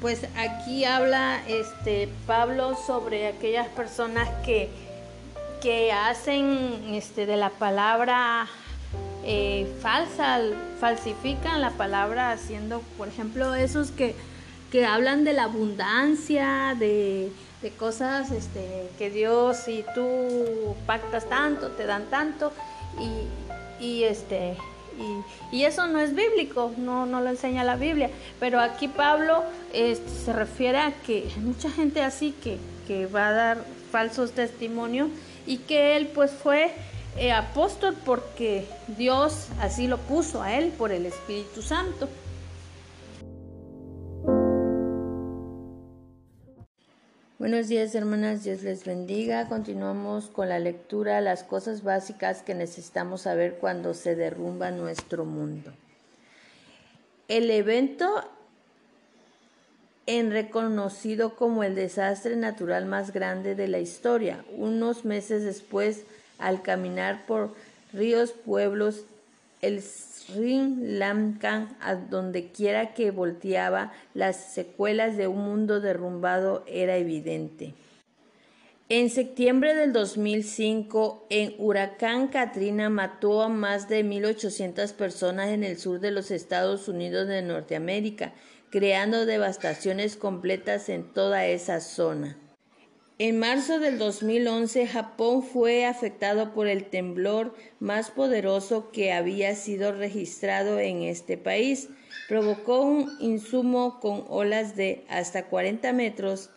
Pues 0.00 0.20
aquí 0.36 0.84
habla 0.84 1.42
este 1.46 2.08
Pablo 2.26 2.76
sobre 2.86 3.28
aquellas 3.28 3.68
personas 3.68 4.28
que, 4.44 4.68
que 5.62 5.92
hacen 5.92 6.82
este, 6.90 7.26
de 7.26 7.36
la 7.36 7.50
palabra 7.50 8.48
eh, 9.30 9.66
falsa, 9.82 10.40
falsifican 10.80 11.60
la 11.60 11.72
palabra 11.72 12.32
haciendo, 12.32 12.80
por 12.96 13.08
ejemplo, 13.08 13.54
esos 13.54 13.90
que, 13.90 14.14
que 14.72 14.86
hablan 14.86 15.24
de 15.24 15.34
la 15.34 15.44
abundancia, 15.44 16.74
de, 16.78 17.30
de 17.60 17.70
cosas 17.72 18.30
este, 18.30 18.88
que 18.96 19.10
Dios 19.10 19.68
y 19.68 19.84
tú 19.94 20.74
pactas 20.86 21.28
tanto, 21.28 21.68
te 21.72 21.84
dan 21.84 22.06
tanto, 22.06 22.54
y, 22.98 23.84
y 23.84 24.04
este 24.04 24.56
y, 25.52 25.64
eso 25.64 25.86
no 25.86 26.00
es 26.00 26.14
bíblico, 26.14 26.72
no, 26.78 27.04
no 27.04 27.20
lo 27.20 27.28
enseña 27.28 27.64
la 27.64 27.76
Biblia. 27.76 28.10
Pero 28.40 28.60
aquí 28.60 28.88
Pablo 28.88 29.44
este, 29.74 30.08
se 30.08 30.32
refiere 30.32 30.78
a 30.78 30.92
que 31.06 31.30
hay 31.36 31.42
mucha 31.42 31.70
gente 31.70 32.02
así 32.02 32.34
que, 32.42 32.56
que 32.86 33.04
va 33.06 33.28
a 33.28 33.32
dar 33.32 33.58
falsos 33.92 34.32
testimonios 34.32 35.10
y 35.46 35.58
que 35.58 35.96
él 35.96 36.08
pues 36.08 36.30
fue 36.30 36.72
eh, 37.18 37.32
apóstol 37.32 37.96
porque 38.04 38.66
Dios 38.96 39.48
así 39.60 39.86
lo 39.86 39.98
puso 39.98 40.42
a 40.42 40.54
él 40.54 40.72
por 40.76 40.92
el 40.92 41.06
Espíritu 41.06 41.62
Santo. 41.62 42.08
Buenos 47.38 47.68
días 47.68 47.94
hermanas, 47.94 48.44
Dios 48.44 48.62
les 48.62 48.84
bendiga. 48.84 49.48
Continuamos 49.48 50.26
con 50.26 50.48
la 50.48 50.58
lectura, 50.58 51.20
las 51.20 51.44
cosas 51.44 51.82
básicas 51.82 52.42
que 52.42 52.54
necesitamos 52.54 53.22
saber 53.22 53.58
cuando 53.60 53.94
se 53.94 54.14
derrumba 54.14 54.70
nuestro 54.70 55.24
mundo. 55.24 55.72
El 57.28 57.50
evento 57.50 58.24
en 60.06 60.30
reconocido 60.30 61.36
como 61.36 61.64
el 61.64 61.74
desastre 61.74 62.34
natural 62.34 62.86
más 62.86 63.12
grande 63.12 63.54
de 63.54 63.68
la 63.68 63.78
historia, 63.78 64.44
unos 64.56 65.04
meses 65.04 65.44
después, 65.44 66.04
al 66.38 66.62
caminar 66.62 67.26
por 67.26 67.54
ríos, 67.92 68.32
pueblos, 68.32 69.04
el 69.60 69.82
Sri 69.82 70.76
Lanka, 70.80 71.68
a 71.80 71.94
donde 71.94 72.48
quiera 72.52 72.94
que 72.94 73.10
volteaba, 73.10 73.92
las 74.14 74.36
secuelas 74.36 75.16
de 75.16 75.26
un 75.26 75.44
mundo 75.44 75.80
derrumbado 75.80 76.64
era 76.66 76.96
evidente. 76.96 77.74
En 78.90 79.10
septiembre 79.10 79.74
del 79.74 79.92
2005, 79.92 81.26
en 81.28 81.54
huracán 81.58 82.28
Katrina 82.28 82.88
mató 82.88 83.42
a 83.42 83.48
más 83.48 83.88
de 83.88 84.02
1.800 84.02 84.94
personas 84.94 85.48
en 85.50 85.62
el 85.62 85.78
sur 85.78 86.00
de 86.00 86.10
los 86.10 86.30
Estados 86.30 86.88
Unidos 86.88 87.28
de 87.28 87.42
Norteamérica, 87.42 88.32
creando 88.70 89.26
devastaciones 89.26 90.16
completas 90.16 90.88
en 90.88 91.04
toda 91.04 91.44
esa 91.44 91.80
zona. 91.80 92.38
En 93.20 93.40
marzo 93.40 93.80
del 93.80 93.98
2011, 93.98 94.86
Japón 94.86 95.42
fue 95.42 95.84
afectado 95.86 96.54
por 96.54 96.68
el 96.68 96.84
temblor 96.84 97.52
más 97.80 98.12
poderoso 98.12 98.92
que 98.92 99.12
había 99.12 99.56
sido 99.56 99.90
registrado 99.90 100.78
en 100.78 101.02
este 101.02 101.36
país. 101.36 101.88
Provocó 102.28 102.82
un 102.82 103.10
insumo 103.18 103.98
con 103.98 104.24
olas 104.28 104.76
de 104.76 105.04
hasta 105.08 105.46
40 105.46 105.92
metros 105.94 106.50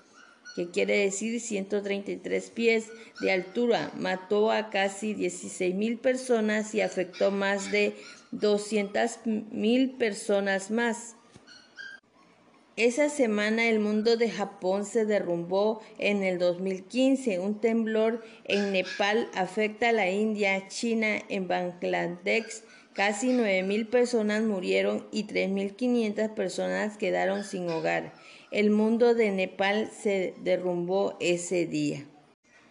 que 0.56 0.70
quiere 0.70 0.98
decir 0.98 1.40
133 1.40 2.52
pies 2.52 2.90
de 3.22 3.32
altura, 3.32 3.92
mató 3.98 4.52
a 4.52 4.70
casi 4.70 5.16
16 5.16 5.74
mil 5.74 5.98
personas 5.98 6.76
y 6.76 6.82
afectó 6.82 7.32
más 7.32 7.72
de 7.72 7.96
200 8.34 9.26
mil 9.26 9.94
personas 9.98 10.70
más. 10.70 11.16
Esa 12.78 13.10
semana 13.10 13.68
el 13.68 13.82
mundo 13.82 14.16
de 14.16 14.30
Japón 14.30 14.86
se 14.86 15.04
derrumbó 15.04 15.82
en 15.98 16.24
el 16.24 16.40
2015. 16.40 17.40
Un 17.40 17.60
temblor 17.60 18.24
en 18.46 18.72
Nepal 18.72 19.30
afecta 19.34 19.90
a 19.90 19.92
la 19.92 20.10
India, 20.10 20.70
China, 20.70 21.20
en 21.28 21.50
Bangladesh. 21.50 22.64
Casi 22.94 23.32
9.000 23.32 23.90
personas 23.90 24.44
murieron 24.44 25.06
y 25.12 25.26
3.500 25.26 26.34
personas 26.34 26.98
quedaron 26.98 27.44
sin 27.44 27.70
hogar. 27.70 28.14
El 28.52 28.70
mundo 28.70 29.16
de 29.16 29.32
Nepal 29.32 29.90
se 29.92 30.34
derrumbó 30.42 31.18
ese 31.20 31.66
día. 31.66 32.06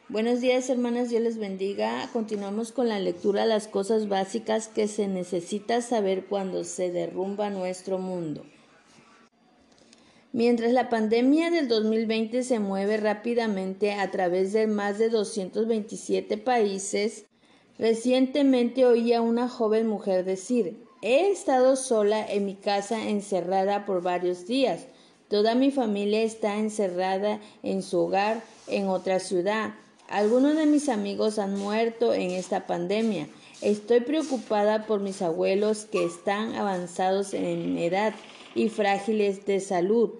Buenos 0.08 0.40
días 0.40 0.70
hermanas, 0.70 1.10
Dios 1.10 1.22
les 1.22 1.36
bendiga. 1.36 2.08
Continuamos 2.14 2.72
con 2.72 2.88
la 2.88 2.98
lectura 2.98 3.42
de 3.42 3.48
las 3.48 3.68
cosas 3.68 4.08
básicas 4.08 4.68
que 4.68 4.88
se 4.88 5.08
necesita 5.08 5.82
saber 5.82 6.24
cuando 6.24 6.64
se 6.64 6.90
derrumba 6.90 7.50
nuestro 7.50 7.98
mundo. 7.98 8.46
Mientras 10.32 10.72
la 10.72 10.88
pandemia 10.88 11.50
del 11.50 11.66
2020 11.66 12.44
se 12.44 12.60
mueve 12.60 12.98
rápidamente 12.98 13.94
a 13.94 14.12
través 14.12 14.52
de 14.52 14.68
más 14.68 14.96
de 14.98 15.08
227 15.08 16.38
países, 16.38 17.24
recientemente 17.78 18.86
oí 18.86 19.12
a 19.12 19.22
una 19.22 19.48
joven 19.48 19.88
mujer 19.88 20.24
decir, 20.24 20.84
he 21.02 21.30
estado 21.32 21.74
sola 21.74 22.24
en 22.24 22.46
mi 22.46 22.54
casa 22.54 23.08
encerrada 23.08 23.84
por 23.86 24.02
varios 24.02 24.46
días. 24.46 24.86
Toda 25.28 25.56
mi 25.56 25.72
familia 25.72 26.22
está 26.22 26.58
encerrada 26.58 27.40
en 27.64 27.82
su 27.82 27.98
hogar 27.98 28.40
en 28.68 28.86
otra 28.86 29.18
ciudad. 29.18 29.74
Algunos 30.08 30.56
de 30.56 30.66
mis 30.66 30.88
amigos 30.88 31.40
han 31.40 31.58
muerto 31.58 32.14
en 32.14 32.30
esta 32.30 32.68
pandemia. 32.68 33.26
Estoy 33.62 34.00
preocupada 34.00 34.86
por 34.86 35.00
mis 35.00 35.22
abuelos 35.22 35.86
que 35.86 36.04
están 36.04 36.54
avanzados 36.54 37.34
en 37.34 37.76
edad 37.78 38.14
y 38.54 38.68
frágiles 38.68 39.46
de 39.46 39.60
salud. 39.60 40.10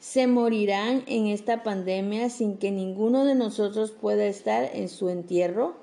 Se 0.00 0.26
morirán 0.26 1.04
en 1.06 1.28
esta 1.28 1.62
pandemia 1.62 2.28
sin 2.28 2.56
que 2.56 2.70
ninguno 2.70 3.24
de 3.24 3.34
nosotros 3.34 3.92
pueda 3.92 4.26
estar 4.26 4.70
en 4.74 4.88
su 4.88 5.08
entierro. 5.08 5.76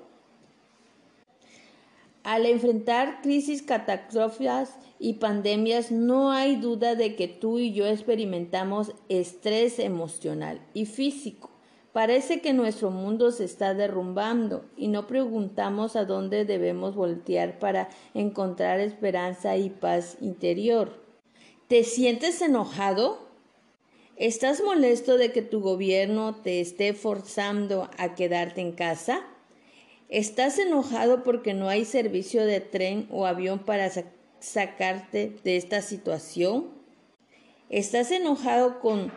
Al 2.22 2.44
enfrentar 2.44 3.22
crisis, 3.22 3.62
catástrofes 3.62 4.74
y 4.98 5.14
pandemias, 5.14 5.90
no 5.90 6.32
hay 6.32 6.56
duda 6.56 6.94
de 6.94 7.16
que 7.16 7.28
tú 7.28 7.58
y 7.58 7.72
yo 7.72 7.86
experimentamos 7.86 8.92
estrés 9.08 9.78
emocional 9.78 10.60
y 10.74 10.84
físico. 10.84 11.50
Parece 11.92 12.40
que 12.40 12.52
nuestro 12.52 12.90
mundo 12.90 13.32
se 13.32 13.44
está 13.44 13.74
derrumbando 13.74 14.64
y 14.76 14.88
no 14.88 15.06
preguntamos 15.06 15.96
a 15.96 16.04
dónde 16.04 16.44
debemos 16.44 16.94
voltear 16.94 17.58
para 17.58 17.88
encontrar 18.14 18.78
esperanza 18.78 19.56
y 19.56 19.70
paz 19.70 20.18
interior. 20.20 21.09
¿Te 21.70 21.84
sientes 21.84 22.42
enojado? 22.42 23.28
¿Estás 24.16 24.60
molesto 24.60 25.16
de 25.18 25.30
que 25.30 25.40
tu 25.40 25.60
gobierno 25.60 26.34
te 26.34 26.60
esté 26.60 26.94
forzando 26.94 27.88
a 27.96 28.16
quedarte 28.16 28.60
en 28.60 28.72
casa? 28.72 29.24
¿Estás 30.08 30.58
enojado 30.58 31.22
porque 31.22 31.54
no 31.54 31.68
hay 31.68 31.84
servicio 31.84 32.44
de 32.44 32.58
tren 32.58 33.06
o 33.12 33.24
avión 33.24 33.60
para 33.60 33.88
sacarte 34.40 35.36
de 35.44 35.56
esta 35.56 35.80
situación? 35.80 36.70
¿Estás 37.68 38.10
enojado 38.10 38.80
con 38.80 39.12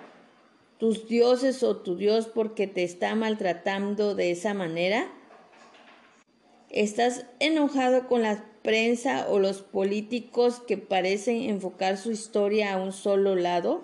tus 0.77 1.07
dioses 1.07 1.63
o 1.63 1.77
tu 1.77 1.95
Dios 1.95 2.27
porque 2.27 2.67
te 2.67 2.83
está 2.83 3.15
maltratando 3.15 4.13
de 4.13 4.29
esa 4.29 4.53
manera? 4.53 5.11
¿Estás 6.69 7.25
enojado 7.39 8.07
con 8.07 8.21
la 8.21 8.52
prensa 8.63 9.27
o 9.29 9.39
los 9.39 9.61
políticos 9.61 10.61
que 10.65 10.77
parecen 10.77 11.43
enfocar 11.43 11.97
su 11.97 12.11
historia 12.11 12.73
a 12.73 12.77
un 12.77 12.91
solo 12.91 13.35
lado? 13.35 13.83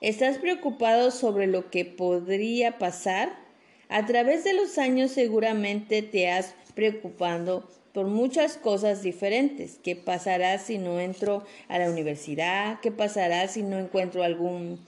¿Estás 0.00 0.38
preocupado 0.38 1.10
sobre 1.10 1.46
lo 1.46 1.70
que 1.70 1.84
podría 1.84 2.78
pasar? 2.78 3.38
A 3.88 4.06
través 4.06 4.44
de 4.44 4.54
los 4.54 4.78
años 4.78 5.10
seguramente 5.10 6.02
te 6.02 6.30
has 6.30 6.54
preocupado 6.74 7.68
por 7.92 8.06
muchas 8.06 8.56
cosas 8.56 9.02
diferentes. 9.02 9.78
¿Qué 9.82 9.96
pasará 9.96 10.58
si 10.58 10.78
no 10.78 11.00
entro 11.00 11.44
a 11.68 11.78
la 11.78 11.90
universidad? 11.90 12.80
¿Qué 12.80 12.90
pasará 12.90 13.48
si 13.48 13.62
no 13.62 13.78
encuentro 13.78 14.22
algún 14.22 14.80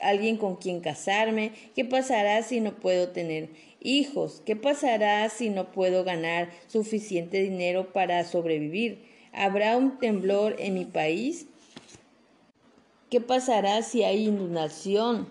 alguien 0.00 0.36
con 0.36 0.56
quien 0.56 0.80
casarme? 0.80 1.52
¿Qué 1.74 1.84
pasará 1.84 2.42
si 2.42 2.60
no 2.60 2.76
puedo 2.76 3.08
tener 3.08 3.48
hijos? 3.86 4.42
¿Qué 4.44 4.56
pasará 4.56 5.28
si 5.28 5.48
no 5.48 5.72
puedo 5.72 6.04
ganar 6.04 6.50
suficiente 6.66 7.42
dinero 7.42 7.92
para 7.92 8.24
sobrevivir? 8.24 9.04
¿Habrá 9.32 9.76
un 9.76 9.98
temblor 9.98 10.56
en 10.58 10.74
mi 10.74 10.84
país? 10.84 11.46
¿Qué 13.10 13.20
pasará 13.20 13.82
si 13.82 14.02
hay 14.02 14.26
inundación? 14.26 15.28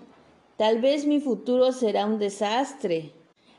Tal 0.58 0.80
vez 0.80 1.06
mi 1.06 1.20
futuro 1.20 1.74
será 1.74 2.06
un 2.06 2.18
desastre. 2.18 3.12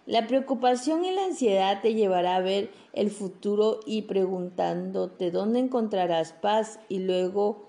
La 0.06 0.26
preocupación 0.26 1.04
y 1.04 1.10
la 1.10 1.24
ansiedad 1.24 1.82
te 1.82 1.94
llevará 1.94 2.36
a 2.36 2.40
ver 2.40 2.70
el 2.92 3.10
futuro 3.10 3.80
y 3.86 4.02
preguntándote 4.02 5.30
dónde 5.30 5.58
encontrarás 5.58 6.32
paz 6.32 6.78
y 6.88 7.00
luego 7.00 7.66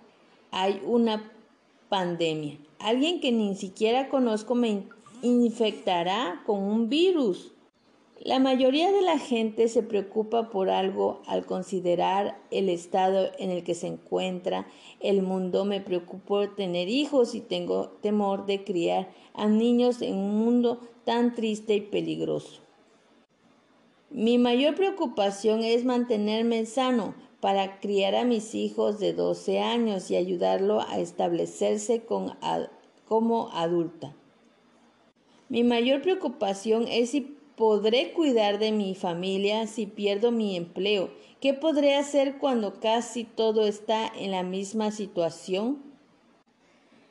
hay 0.51 0.81
una 0.85 1.31
pandemia. 1.89 2.59
Alguien 2.79 3.19
que 3.19 3.31
ni 3.31 3.55
siquiera 3.55 4.07
conozco 4.07 4.55
me 4.55 4.69
infectará 5.21 6.41
con 6.45 6.59
un 6.59 6.89
virus. 6.89 7.53
La 8.19 8.39
mayoría 8.39 8.91
de 8.91 9.01
la 9.01 9.19
gente 9.19 9.67
se 9.67 9.83
preocupa 9.83 10.49
por 10.49 10.69
algo 10.69 11.21
al 11.27 11.45
considerar 11.45 12.39
el 12.49 12.67
estado 12.67 13.29
en 13.37 13.51
el 13.51 13.63
que 13.63 13.75
se 13.75 13.87
encuentra 13.87 14.67
el 14.99 15.21
mundo. 15.21 15.65
Me 15.65 15.81
preocupo 15.81 16.49
tener 16.49 16.89
hijos 16.89 17.35
y 17.35 17.41
tengo 17.41 17.89
temor 18.01 18.47
de 18.47 18.63
criar 18.63 19.09
a 19.33 19.47
niños 19.47 20.01
en 20.01 20.15
un 20.15 20.39
mundo 20.39 20.79
tan 21.05 21.35
triste 21.35 21.75
y 21.75 21.81
peligroso. 21.81 22.61
Mi 24.09 24.37
mayor 24.39 24.73
preocupación 24.73 25.63
es 25.63 25.85
mantenerme 25.85 26.65
sano 26.65 27.13
para 27.39 27.79
criar 27.79 28.15
a 28.15 28.25
mis 28.25 28.55
hijos 28.55 28.99
de 28.99 29.13
12 29.13 29.59
años 29.59 30.09
y 30.09 30.15
ayudarlo 30.15 30.81
a 30.81 30.97
establecerse 30.97 32.03
como 32.03 33.49
adulta. 33.51 34.15
Mi 35.49 35.63
mayor 35.63 36.01
preocupación 36.01 36.87
es 36.89 37.11
si 37.11 37.37
podré 37.57 38.11
cuidar 38.11 38.59
de 38.59 38.71
mi 38.71 38.93
familia 38.93 39.65
si 39.65 39.87
pierdo 39.87 40.31
mi 40.31 40.55
empleo? 40.55 41.09
¿Qué 41.41 41.53
podré 41.53 41.95
hacer 41.95 42.37
cuando 42.37 42.79
casi 42.79 43.23
todo 43.23 43.65
está 43.65 44.07
en 44.07 44.31
la 44.31 44.43
misma 44.43 44.91
situación? 44.91 45.81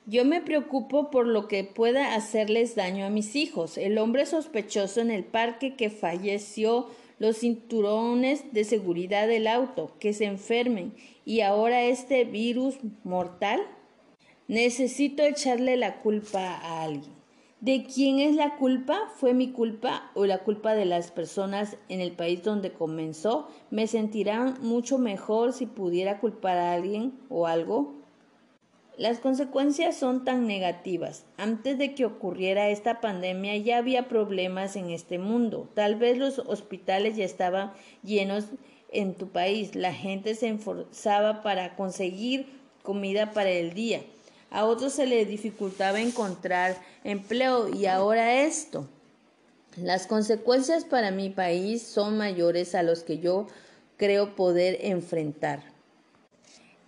Yo 0.06 0.24
me 0.24 0.40
preocupo 0.40 1.10
por 1.10 1.26
lo 1.26 1.48
que 1.48 1.64
pueda 1.64 2.14
hacerles 2.14 2.76
daño 2.76 3.04
a 3.06 3.10
mis 3.10 3.34
hijos. 3.34 3.76
El 3.76 3.98
hombre 3.98 4.24
sospechoso 4.24 5.00
en 5.00 5.10
el 5.10 5.24
parque 5.24 5.74
que 5.74 5.90
falleció, 5.90 6.86
los 7.18 7.38
cinturones 7.38 8.52
de 8.52 8.62
seguridad 8.62 9.26
del 9.26 9.48
auto, 9.48 9.96
que 9.98 10.12
se 10.12 10.26
enfermen 10.26 10.94
y 11.24 11.40
ahora 11.40 11.82
este 11.82 12.24
virus 12.24 12.76
mortal. 13.02 13.60
Necesito 14.46 15.24
echarle 15.24 15.76
la 15.76 16.02
culpa 16.02 16.54
a 16.54 16.84
alguien. 16.84 17.15
¿De 17.60 17.84
quién 17.84 18.18
es 18.18 18.36
la 18.36 18.56
culpa? 18.56 19.10
¿Fue 19.16 19.32
mi 19.32 19.50
culpa 19.50 20.10
o 20.12 20.26
la 20.26 20.40
culpa 20.40 20.74
de 20.74 20.84
las 20.84 21.10
personas 21.10 21.78
en 21.88 22.02
el 22.02 22.12
país 22.12 22.42
donde 22.42 22.70
comenzó? 22.70 23.48
¿Me 23.70 23.86
sentirán 23.86 24.58
mucho 24.60 24.98
mejor 24.98 25.54
si 25.54 25.64
pudiera 25.64 26.20
culpar 26.20 26.58
a 26.58 26.74
alguien 26.74 27.18
o 27.30 27.46
algo? 27.46 27.94
Las 28.98 29.20
consecuencias 29.20 29.96
son 29.96 30.22
tan 30.22 30.46
negativas. 30.46 31.24
Antes 31.38 31.78
de 31.78 31.94
que 31.94 32.04
ocurriera 32.04 32.68
esta 32.68 33.00
pandemia 33.00 33.56
ya 33.56 33.78
había 33.78 34.06
problemas 34.06 34.76
en 34.76 34.90
este 34.90 35.18
mundo. 35.18 35.66
Tal 35.72 35.96
vez 35.96 36.18
los 36.18 36.40
hospitales 36.40 37.16
ya 37.16 37.24
estaban 37.24 37.72
llenos 38.04 38.48
en 38.92 39.14
tu 39.14 39.28
país. 39.28 39.74
La 39.74 39.94
gente 39.94 40.34
se 40.34 40.50
esforzaba 40.50 41.42
para 41.42 41.74
conseguir 41.74 42.48
comida 42.82 43.32
para 43.32 43.48
el 43.48 43.72
día 43.72 44.02
a 44.56 44.64
otros 44.64 44.94
se 44.94 45.04
les 45.04 45.28
dificultaba 45.28 46.00
encontrar 46.00 46.78
empleo 47.04 47.68
y 47.68 47.84
ahora 47.84 48.40
esto. 48.40 48.88
Las 49.76 50.06
consecuencias 50.06 50.86
para 50.86 51.10
mi 51.10 51.28
país 51.28 51.82
son 51.82 52.16
mayores 52.16 52.74
a 52.74 52.82
los 52.82 53.02
que 53.02 53.18
yo 53.18 53.48
creo 53.98 54.34
poder 54.34 54.78
enfrentar. 54.80 55.62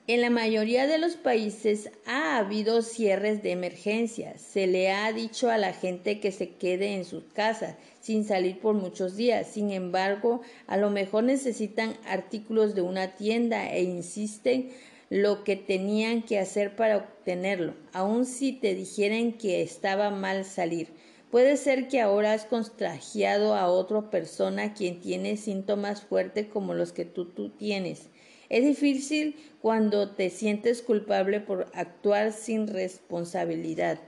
En 0.06 0.22
la 0.22 0.30
mayoría 0.30 0.86
de 0.86 0.96
los 0.96 1.16
países 1.16 1.90
ha 2.06 2.38
habido 2.38 2.80
cierres 2.80 3.42
de 3.42 3.50
emergencia. 3.50 4.38
Se 4.38 4.66
le 4.66 4.90
ha 4.90 5.12
dicho 5.12 5.50
a 5.50 5.58
la 5.58 5.74
gente 5.74 6.20
que 6.20 6.32
se 6.32 6.54
quede 6.54 6.94
en 6.94 7.04
sus 7.04 7.24
casas 7.34 7.74
sin 8.00 8.24
salir 8.24 8.60
por 8.60 8.72
muchos 8.72 9.16
días. 9.16 9.46
Sin 9.46 9.72
embargo, 9.72 10.40
a 10.66 10.78
lo 10.78 10.88
mejor 10.88 11.24
necesitan 11.24 11.98
artículos 12.06 12.74
de 12.74 12.80
una 12.80 13.08
tienda 13.16 13.70
e 13.70 13.82
insisten 13.82 14.70
lo 15.10 15.44
que 15.44 15.56
tenían 15.56 16.22
que 16.22 16.38
hacer 16.38 16.76
para 16.76 16.98
obtenerlo, 16.98 17.74
aun 17.92 18.26
si 18.26 18.52
te 18.52 18.74
dijeran 18.74 19.32
que 19.32 19.62
estaba 19.62 20.10
mal 20.10 20.44
salir. 20.44 20.88
Puede 21.30 21.56
ser 21.56 21.88
que 21.88 22.00
ahora 22.00 22.32
has 22.32 22.46
contagiado 22.46 23.54
a 23.54 23.68
otra 23.68 24.10
persona 24.10 24.72
quien 24.72 25.00
tiene 25.00 25.36
síntomas 25.36 26.02
fuertes 26.02 26.46
como 26.46 26.74
los 26.74 26.92
que 26.92 27.04
tú, 27.04 27.26
tú 27.26 27.50
tienes. 27.50 28.08
Es 28.48 28.64
difícil 28.64 29.36
cuando 29.60 30.10
te 30.10 30.30
sientes 30.30 30.80
culpable 30.80 31.40
por 31.40 31.70
actuar 31.74 32.32
sin 32.32 32.66
responsabilidad. 32.66 33.98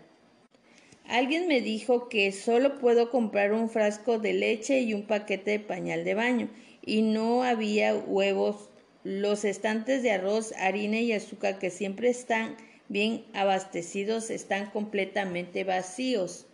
Alguien 1.07 1.47
me 1.47 1.61
dijo 1.61 2.09
que 2.09 2.33
solo 2.33 2.79
puedo 2.79 3.11
comprar 3.11 3.53
un 3.53 3.69
frasco 3.69 4.19
de 4.19 4.33
leche 4.33 4.81
y 4.81 4.95
un 4.95 5.07
paquete 5.07 5.51
de 5.51 5.61
pañal 5.61 6.05
de 6.05 6.15
baño 6.15 6.49
y 6.87 7.03
no 7.03 7.43
había 7.43 7.95
huevos. 7.95 8.70
Los 9.03 9.45
estantes 9.45 10.03
de 10.03 10.11
arroz, 10.11 10.53
harina 10.59 10.99
y 10.99 11.13
azúcar 11.13 11.59
que 11.59 11.71
siempre 11.71 12.11
están 12.11 12.57
bien 12.91 13.25
abastecidos 13.33 14.31
están 14.31 14.69
completamente 14.71 15.65
vacíos. 15.65 16.47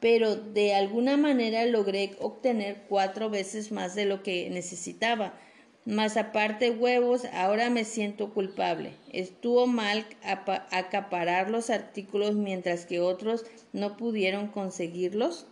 Pero 0.00 0.36
de 0.36 0.74
alguna 0.74 1.16
manera 1.16 1.64
logré 1.64 2.14
obtener 2.20 2.82
cuatro 2.88 3.30
veces 3.30 3.72
más 3.72 3.94
de 3.94 4.04
lo 4.04 4.22
que 4.22 4.50
necesitaba. 4.50 5.32
Más 5.86 6.16
aparte 6.18 6.70
huevos, 6.70 7.24
ahora 7.32 7.70
me 7.70 7.84
siento 7.84 8.34
culpable. 8.34 8.92
Estuvo 9.12 9.66
mal 9.66 10.04
acaparar 10.70 11.48
los 11.48 11.70
artículos 11.70 12.34
mientras 12.34 12.84
que 12.84 13.00
otros 13.00 13.46
no 13.72 13.96
pudieron 13.96 14.48
conseguirlos. 14.48 15.46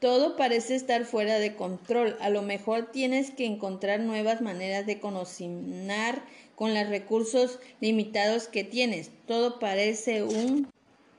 Todo 0.00 0.36
parece 0.36 0.74
estar 0.74 1.04
fuera 1.06 1.38
de 1.38 1.56
control. 1.56 2.16
A 2.20 2.28
lo 2.28 2.42
mejor 2.42 2.90
tienes 2.92 3.30
que 3.30 3.46
encontrar 3.46 4.00
nuevas 4.00 4.42
maneras 4.42 4.84
de 4.84 5.00
cocinar 5.00 6.22
con 6.54 6.74
los 6.74 6.88
recursos 6.88 7.58
limitados 7.80 8.46
que 8.46 8.62
tienes. 8.62 9.10
Todo 9.26 9.58
parece 9.58 10.22
un 10.22 10.68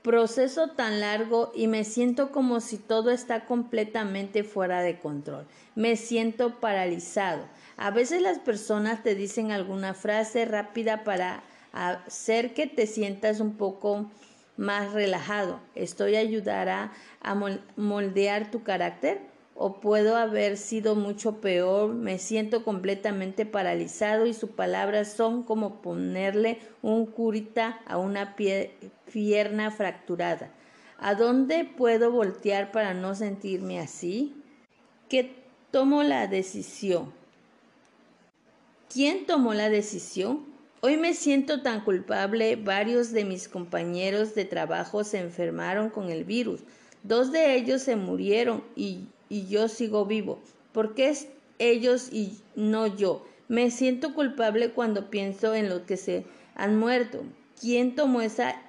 proceso 0.02 0.68
tan 0.68 1.00
largo 1.00 1.52
y 1.54 1.66
me 1.66 1.84
siento 1.84 2.30
como 2.30 2.60
si 2.60 2.78
todo 2.78 3.10
está 3.10 3.46
completamente 3.46 4.44
fuera 4.44 4.80
de 4.82 4.98
control. 5.00 5.46
Me 5.74 5.96
siento 5.96 6.60
paralizado. 6.60 7.44
A 7.76 7.90
veces 7.90 8.22
las 8.22 8.38
personas 8.38 9.02
te 9.02 9.14
dicen 9.14 9.50
alguna 9.50 9.94
frase 9.94 10.44
rápida 10.44 11.02
para 11.04 11.42
hacer 11.72 12.54
que 12.54 12.66
te 12.66 12.86
sientas 12.86 13.40
un 13.40 13.56
poco 13.56 14.06
más 14.58 14.92
relajado. 14.92 15.60
¿Esto 15.74 16.04
ayudará 16.04 16.92
a 17.22 17.34
moldear 17.76 18.50
tu 18.50 18.62
carácter? 18.62 19.20
¿O 19.54 19.80
puedo 19.80 20.16
haber 20.16 20.56
sido 20.56 20.94
mucho 20.94 21.40
peor? 21.40 21.94
Me 21.94 22.18
siento 22.18 22.64
completamente 22.64 23.46
paralizado 23.46 24.26
y 24.26 24.34
sus 24.34 24.50
palabras 24.50 25.12
son 25.12 25.42
como 25.42 25.80
ponerle 25.80 26.58
un 26.82 27.06
curita 27.06 27.80
a 27.86 27.96
una 27.96 28.36
pierna 28.36 29.70
fracturada. 29.70 30.50
¿A 30.98 31.14
dónde 31.14 31.64
puedo 31.64 32.10
voltear 32.10 32.72
para 32.72 32.92
no 32.94 33.14
sentirme 33.14 33.80
así? 33.80 34.42
¿Qué 35.08 35.34
tomo 35.70 36.02
la 36.02 36.26
decisión? 36.26 37.12
¿Quién 38.92 39.26
tomó 39.26 39.54
la 39.54 39.70
decisión? 39.70 40.47
Hoy 40.80 40.96
me 40.96 41.12
siento 41.14 41.62
tan 41.62 41.80
culpable. 41.80 42.54
Varios 42.54 43.10
de 43.10 43.24
mis 43.24 43.48
compañeros 43.48 44.36
de 44.36 44.44
trabajo 44.44 45.02
se 45.02 45.18
enfermaron 45.18 45.90
con 45.90 46.08
el 46.08 46.22
virus. 46.22 46.60
Dos 47.02 47.32
de 47.32 47.56
ellos 47.56 47.82
se 47.82 47.96
murieron 47.96 48.62
y, 48.76 49.06
yo 49.28 49.66
sigo 49.68 50.06
vivo. 50.06 50.38
¿Por 50.72 50.94
qué 50.94 51.08
es 51.08 51.28
ellos 51.58 52.10
y 52.12 52.38
no 52.54 52.86
yo? 52.86 53.26
Me 53.48 53.72
siento 53.72 54.14
culpable 54.14 54.70
cuando 54.70 55.10
pienso 55.10 55.52
en 55.54 55.68
los 55.68 55.82
que 55.82 55.96
se 55.96 56.24
han 56.54 56.78
muerto. 56.78 57.24
¿Quién 57.60 57.96
tomó 57.96 58.20
esa 58.20 58.62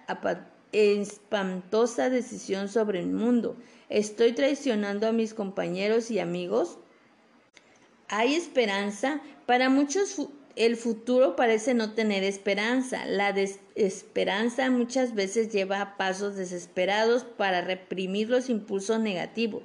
espantosa 0.72 2.10
decisión 2.10 2.70
sobre 2.70 3.02
el 3.02 3.12
mundo? 3.12 3.56
¿Estoy 3.90 4.32
traicionando 4.32 5.08
a 5.08 5.12
mis 5.12 5.36
compañeros 5.36 6.10
y 6.10 6.18
amigos? 6.18 6.80
¿Hay 8.08 8.34
esperanza? 8.34 9.22
Para 9.46 9.70
muchos 9.70 10.30
el 10.56 10.76
futuro 10.76 11.36
parece 11.36 11.74
no 11.74 11.94
tener 11.94 12.24
esperanza. 12.24 13.06
La 13.06 13.34
desesperanza 13.34 14.70
muchas 14.70 15.16
veces 15.16 15.52
lleva 15.52 15.82
a 15.82 15.98
pasos 15.98 16.36
desesperados 16.36 17.24
para 17.24 17.62
reprimir 17.62 18.30
los 18.30 18.50
impulsos 18.50 19.00
negativos. 19.00 19.64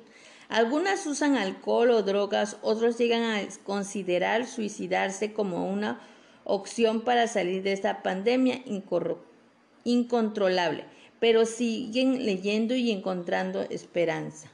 Algunas 0.49 1.07
usan 1.07 1.37
alcohol 1.37 1.91
o 1.91 2.03
drogas, 2.03 2.59
otros 2.63 2.99
llegan 2.99 3.23
a 3.23 3.43
considerar 3.65 4.47
suicidarse 4.47 5.33
como 5.33 5.69
una 5.71 6.01
opción 6.45 7.01
para 7.01 7.27
salir 7.27 7.63
de 7.63 7.73
esta 7.73 8.03
pandemia 8.03 8.63
incontrolable, 9.85 10.85
pero 11.19 11.47
siguen 11.47 12.25
leyendo 12.27 12.75
y 12.75 12.91
encontrando 12.91 13.63
esperanza. 13.63 14.51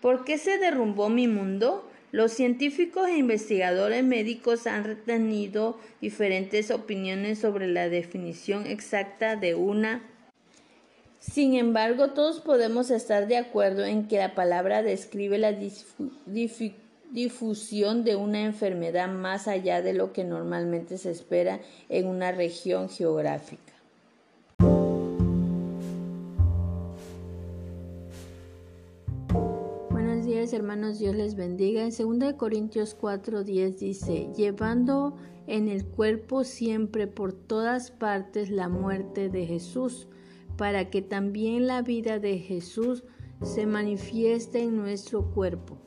¿Por 0.00 0.24
qué 0.24 0.36
se 0.36 0.58
derrumbó 0.58 1.08
mi 1.08 1.28
mundo? 1.28 1.88
Los 2.14 2.30
científicos 2.30 3.08
e 3.08 3.16
investigadores 3.16 4.04
médicos 4.04 4.68
han 4.68 4.84
retenido 4.84 5.76
diferentes 6.00 6.70
opiniones 6.70 7.40
sobre 7.40 7.66
la 7.66 7.88
definición 7.88 8.68
exacta 8.68 9.34
de 9.34 9.56
una. 9.56 10.00
Sin 11.18 11.54
embargo, 11.54 12.10
todos 12.10 12.38
podemos 12.38 12.92
estar 12.92 13.26
de 13.26 13.36
acuerdo 13.36 13.84
en 13.84 14.06
que 14.06 14.18
la 14.18 14.36
palabra 14.36 14.84
describe 14.84 15.38
la 15.38 15.58
difusión 17.10 18.04
de 18.04 18.14
una 18.14 18.44
enfermedad 18.44 19.08
más 19.08 19.48
allá 19.48 19.82
de 19.82 19.94
lo 19.94 20.12
que 20.12 20.22
normalmente 20.22 20.98
se 20.98 21.10
espera 21.10 21.58
en 21.88 22.06
una 22.06 22.30
región 22.30 22.88
geográfica. 22.88 23.73
Hermanos, 30.54 30.98
Dios 30.98 31.14
les 31.14 31.34
bendiga. 31.34 31.82
En 31.84 31.90
2 31.90 32.34
Corintios 32.34 32.96
4:10 32.96 33.78
dice, 33.78 34.28
llevando 34.36 35.16
en 35.46 35.68
el 35.68 35.84
cuerpo 35.84 36.44
siempre 36.44 37.06
por 37.06 37.32
todas 37.32 37.90
partes 37.90 38.50
la 38.50 38.68
muerte 38.68 39.28
de 39.28 39.46
Jesús, 39.46 40.08
para 40.56 40.90
que 40.90 41.02
también 41.02 41.66
la 41.66 41.82
vida 41.82 42.18
de 42.18 42.38
Jesús 42.38 43.04
se 43.42 43.66
manifieste 43.66 44.62
en 44.62 44.76
nuestro 44.76 45.30
cuerpo. 45.32 45.78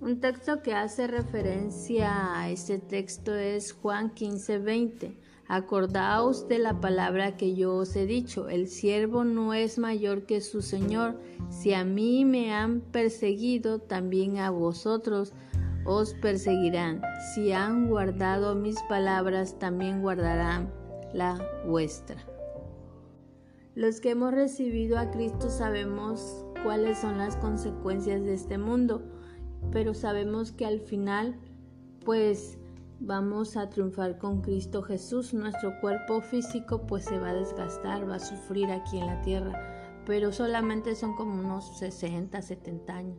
Un 0.00 0.20
texto 0.20 0.62
que 0.62 0.74
hace 0.74 1.06
referencia 1.06 2.40
a 2.40 2.50
este 2.50 2.78
texto 2.78 3.34
es 3.34 3.72
Juan 3.72 4.14
15:20. 4.14 5.16
Acordaos 5.52 6.48
de 6.48 6.58
la 6.58 6.80
palabra 6.80 7.36
que 7.36 7.54
yo 7.54 7.74
os 7.74 7.94
he 7.94 8.06
dicho, 8.06 8.48
el 8.48 8.68
siervo 8.68 9.22
no 9.24 9.52
es 9.52 9.78
mayor 9.78 10.24
que 10.24 10.40
su 10.40 10.62
Señor. 10.62 11.20
Si 11.50 11.74
a 11.74 11.84
mí 11.84 12.24
me 12.24 12.54
han 12.54 12.80
perseguido, 12.80 13.78
también 13.78 14.38
a 14.38 14.48
vosotros 14.48 15.34
os 15.84 16.14
perseguirán. 16.14 17.02
Si 17.34 17.52
han 17.52 17.90
guardado 17.90 18.54
mis 18.54 18.80
palabras, 18.88 19.58
también 19.58 20.00
guardarán 20.00 20.72
la 21.12 21.46
vuestra. 21.66 22.16
Los 23.74 24.00
que 24.00 24.12
hemos 24.12 24.32
recibido 24.32 24.98
a 24.98 25.10
Cristo 25.10 25.50
sabemos 25.50 26.46
cuáles 26.64 26.96
son 26.96 27.18
las 27.18 27.36
consecuencias 27.36 28.24
de 28.24 28.32
este 28.32 28.56
mundo, 28.56 29.02
pero 29.70 29.92
sabemos 29.92 30.50
que 30.50 30.64
al 30.64 30.80
final, 30.80 31.38
pues, 32.06 32.56
vamos 33.04 33.56
a 33.56 33.68
triunfar 33.68 34.18
con 34.18 34.42
Cristo 34.42 34.82
Jesús. 34.82 35.34
Nuestro 35.34 35.78
cuerpo 35.80 36.20
físico 36.20 36.86
pues 36.86 37.04
se 37.04 37.18
va 37.18 37.30
a 37.30 37.34
desgastar, 37.34 38.08
va 38.08 38.16
a 38.16 38.20
sufrir 38.20 38.70
aquí 38.70 38.98
en 38.98 39.06
la 39.06 39.20
tierra, 39.22 40.00
pero 40.06 40.32
solamente 40.32 40.94
son 40.94 41.14
como 41.16 41.34
unos 41.34 41.78
60, 41.78 42.40
70 42.40 42.94
años. 42.94 43.18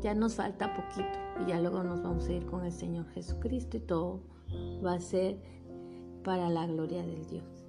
Ya 0.00 0.14
nos 0.14 0.34
falta 0.34 0.74
poquito 0.74 1.18
y 1.40 1.50
ya 1.50 1.60
luego 1.60 1.82
nos 1.82 2.02
vamos 2.02 2.28
a 2.28 2.32
ir 2.32 2.46
con 2.46 2.64
el 2.64 2.72
Señor 2.72 3.08
Jesucristo 3.08 3.76
y 3.76 3.80
todo 3.80 4.20
va 4.84 4.94
a 4.94 5.00
ser 5.00 5.38
para 6.22 6.48
la 6.48 6.66
gloria 6.66 7.02
del 7.02 7.26
Dios. 7.26 7.61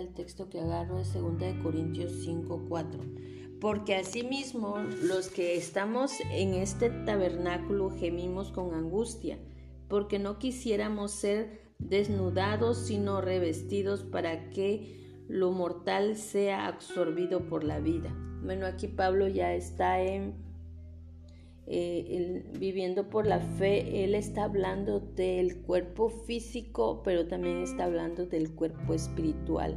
El 0.00 0.14
texto 0.14 0.48
que 0.48 0.60
agarro 0.60 0.98
es 0.98 1.12
2 1.12 1.34
Corintios 1.62 2.22
5, 2.24 2.64
4. 2.70 3.00
Porque 3.60 3.96
asimismo 3.96 4.78
los 5.02 5.28
que 5.28 5.58
estamos 5.58 6.12
en 6.32 6.54
este 6.54 6.88
tabernáculo 6.88 7.90
gemimos 7.90 8.50
con 8.50 8.72
angustia, 8.72 9.38
porque 9.88 10.18
no 10.18 10.38
quisiéramos 10.38 11.10
ser 11.10 11.60
desnudados 11.78 12.78
sino 12.78 13.20
revestidos 13.20 14.02
para 14.02 14.48
que 14.48 15.24
lo 15.28 15.52
mortal 15.52 16.16
sea 16.16 16.66
absorbido 16.66 17.46
por 17.46 17.62
la 17.62 17.78
vida. 17.78 18.10
Bueno, 18.42 18.64
aquí 18.64 18.88
Pablo 18.88 19.28
ya 19.28 19.52
está 19.52 20.00
en 20.00 20.34
eh, 21.66 22.44
viviendo 22.58 23.08
por 23.08 23.26
la 23.26 23.40
fe, 23.40 24.04
él 24.04 24.14
está 24.14 24.44
hablando 24.44 25.00
del 25.00 25.62
cuerpo 25.62 26.08
físico, 26.08 27.02
pero 27.04 27.28
también 27.28 27.62
está 27.62 27.84
hablando 27.84 28.26
del 28.26 28.54
cuerpo 28.54 28.94
espiritual. 28.94 29.76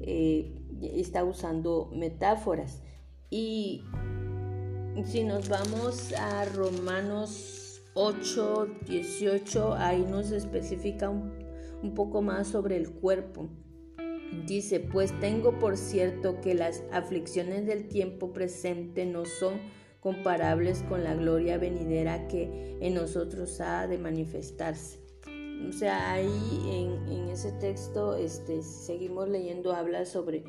Eh, 0.00 0.60
está 0.82 1.24
usando 1.24 1.90
metáforas. 1.94 2.82
Y 3.30 3.82
si 5.04 5.24
nos 5.24 5.48
vamos 5.48 6.12
a 6.12 6.44
Romanos 6.44 7.82
8, 7.94 8.66
18, 8.86 9.74
ahí 9.74 10.04
nos 10.08 10.30
especifica 10.30 11.08
un, 11.08 11.32
un 11.82 11.94
poco 11.94 12.22
más 12.22 12.48
sobre 12.48 12.76
el 12.76 12.90
cuerpo. 12.90 13.48
Dice, 14.46 14.80
pues 14.80 15.18
tengo 15.20 15.58
por 15.58 15.76
cierto 15.76 16.40
que 16.40 16.54
las 16.54 16.82
aflicciones 16.90 17.66
del 17.66 17.88
tiempo 17.88 18.32
presente 18.32 19.06
no 19.06 19.24
son 19.24 19.60
comparables 20.04 20.82
con 20.82 21.02
la 21.02 21.14
gloria 21.14 21.56
venidera 21.56 22.28
que 22.28 22.76
en 22.82 22.92
nosotros 22.92 23.58
ha 23.62 23.86
de 23.86 23.96
manifestarse. 23.96 24.98
O 25.66 25.72
sea, 25.72 26.12
ahí 26.12 26.28
en, 26.68 27.10
en 27.10 27.28
ese 27.30 27.52
texto 27.52 28.14
este, 28.14 28.62
seguimos 28.62 29.30
leyendo, 29.30 29.72
habla 29.72 30.04
sobre 30.04 30.44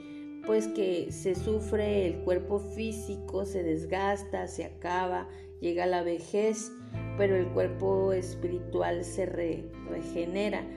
pues 0.46 0.68
que 0.68 1.10
se 1.10 1.36
sufre 1.36 2.06
el 2.06 2.24
cuerpo 2.26 2.60
físico, 2.60 3.46
se 3.46 3.64
desgasta, 3.64 4.46
se 4.48 4.66
acaba, 4.66 5.30
llega 5.62 5.86
la 5.86 6.04
vejez, 6.04 6.70
pero 7.18 7.38
el 7.38 7.48
cuerpo 7.48 8.12
espiritual 8.12 9.06
se 9.06 9.26
regenera 9.26 10.68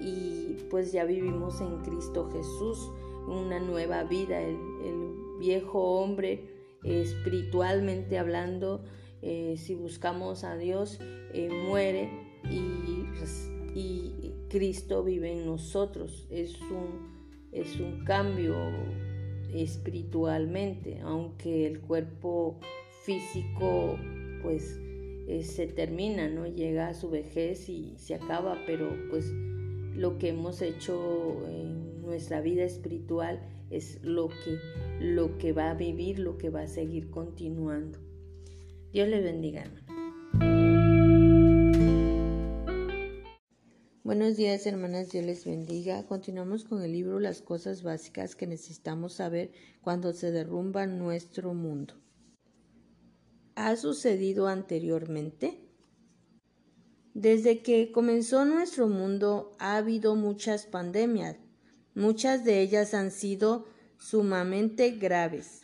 y 0.00 0.56
pues 0.70 0.92
ya 0.92 1.04
vivimos 1.04 1.60
en 1.60 1.78
Cristo 1.80 2.30
Jesús 2.30 2.92
una 3.26 3.58
nueva 3.58 4.04
vida, 4.04 4.40
el, 4.40 4.56
viejo 5.40 5.80
hombre 6.02 6.59
espiritualmente 6.84 8.18
hablando, 8.18 8.84
eh, 9.22 9.56
si 9.58 9.74
buscamos 9.74 10.44
a 10.44 10.56
Dios, 10.56 10.98
eh, 11.32 11.50
muere 11.50 12.10
y, 12.50 13.78
y, 13.78 14.34
Cristo 14.48 15.04
vive 15.04 15.30
en 15.32 15.46
nosotros. 15.46 16.26
Es 16.28 16.60
un, 16.60 17.48
es 17.52 17.78
un 17.78 18.04
cambio 18.04 18.56
espiritualmente, 19.54 21.00
aunque 21.02 21.66
el 21.66 21.80
cuerpo 21.80 22.58
físico 23.04 23.96
pues 24.42 24.80
eh, 25.28 25.44
se 25.44 25.68
termina, 25.68 26.28
¿no? 26.28 26.46
Llega 26.46 26.88
a 26.88 26.94
su 26.94 27.10
vejez 27.10 27.68
y 27.68 27.94
se 27.96 28.16
acaba, 28.16 28.58
pero 28.66 28.96
pues 29.10 29.30
lo 29.94 30.18
que 30.18 30.30
hemos 30.30 30.62
hecho 30.62 31.46
en 31.48 32.02
nuestra 32.02 32.40
vida 32.40 32.64
espiritual 32.64 33.40
es 33.70 34.02
lo 34.02 34.28
que, 34.28 34.58
lo 34.98 35.38
que 35.38 35.52
va 35.52 35.70
a 35.70 35.74
vivir, 35.74 36.18
lo 36.18 36.36
que 36.36 36.50
va 36.50 36.62
a 36.62 36.68
seguir 36.68 37.10
continuando. 37.10 37.98
Dios 38.92 39.08
le 39.08 39.20
bendiga, 39.20 39.64
Buenos 44.02 44.36
días, 44.36 44.66
hermanas, 44.66 45.10
Dios 45.10 45.24
les 45.24 45.44
bendiga. 45.44 46.04
Continuamos 46.08 46.64
con 46.64 46.82
el 46.82 46.90
libro 46.90 47.20
Las 47.20 47.42
cosas 47.42 47.84
básicas 47.84 48.34
que 48.34 48.48
necesitamos 48.48 49.12
saber 49.12 49.52
cuando 49.82 50.12
se 50.12 50.32
derrumba 50.32 50.86
nuestro 50.86 51.54
mundo. 51.54 51.94
¿Ha 53.54 53.76
sucedido 53.76 54.48
anteriormente? 54.48 55.60
Desde 57.14 57.62
que 57.62 57.92
comenzó 57.92 58.44
nuestro 58.44 58.88
mundo 58.88 59.52
ha 59.60 59.76
habido 59.76 60.16
muchas 60.16 60.66
pandemias. 60.66 61.36
Muchas 62.00 62.44
de 62.46 62.62
ellas 62.62 62.94
han 62.94 63.10
sido 63.10 63.66
sumamente 63.98 64.92
graves. 64.92 65.60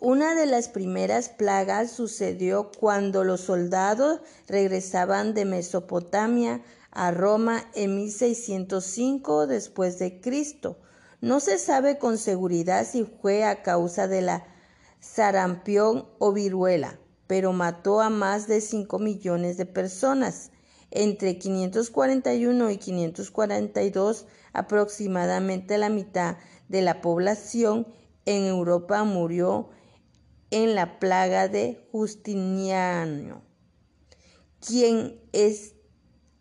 Una 0.00 0.34
de 0.34 0.46
las 0.46 0.68
primeras 0.68 1.28
plagas 1.28 1.92
sucedió 1.92 2.72
cuando 2.76 3.22
los 3.22 3.42
soldados 3.42 4.20
regresaban 4.48 5.32
de 5.32 5.44
Mesopotamia 5.44 6.60
a 6.90 7.12
Roma 7.12 7.70
en 7.76 7.94
1605 7.94 9.46
después 9.46 10.00
de 10.00 10.20
Cristo. 10.20 10.76
No 11.20 11.38
se 11.38 11.58
sabe 11.58 11.98
con 11.98 12.18
seguridad 12.18 12.84
si 12.84 13.04
fue 13.04 13.44
a 13.44 13.62
causa 13.62 14.08
de 14.08 14.22
la 14.22 14.44
sarampión 14.98 16.08
o 16.18 16.32
viruela, 16.32 16.98
pero 17.28 17.52
mató 17.52 18.00
a 18.00 18.10
más 18.10 18.48
de 18.48 18.60
5 18.60 18.98
millones 18.98 19.56
de 19.56 19.66
personas. 19.66 20.50
Entre 20.90 21.38
541 21.38 22.70
y 22.70 22.76
542, 22.78 24.26
aproximadamente 24.56 25.76
la 25.76 25.90
mitad 25.90 26.38
de 26.68 26.80
la 26.80 27.02
población 27.02 27.86
en 28.24 28.44
Europa 28.44 29.04
murió 29.04 29.68
en 30.50 30.74
la 30.74 30.98
plaga 30.98 31.48
de 31.48 31.86
Justiniano, 31.92 33.42
quien 34.60 35.20
es 35.32 35.74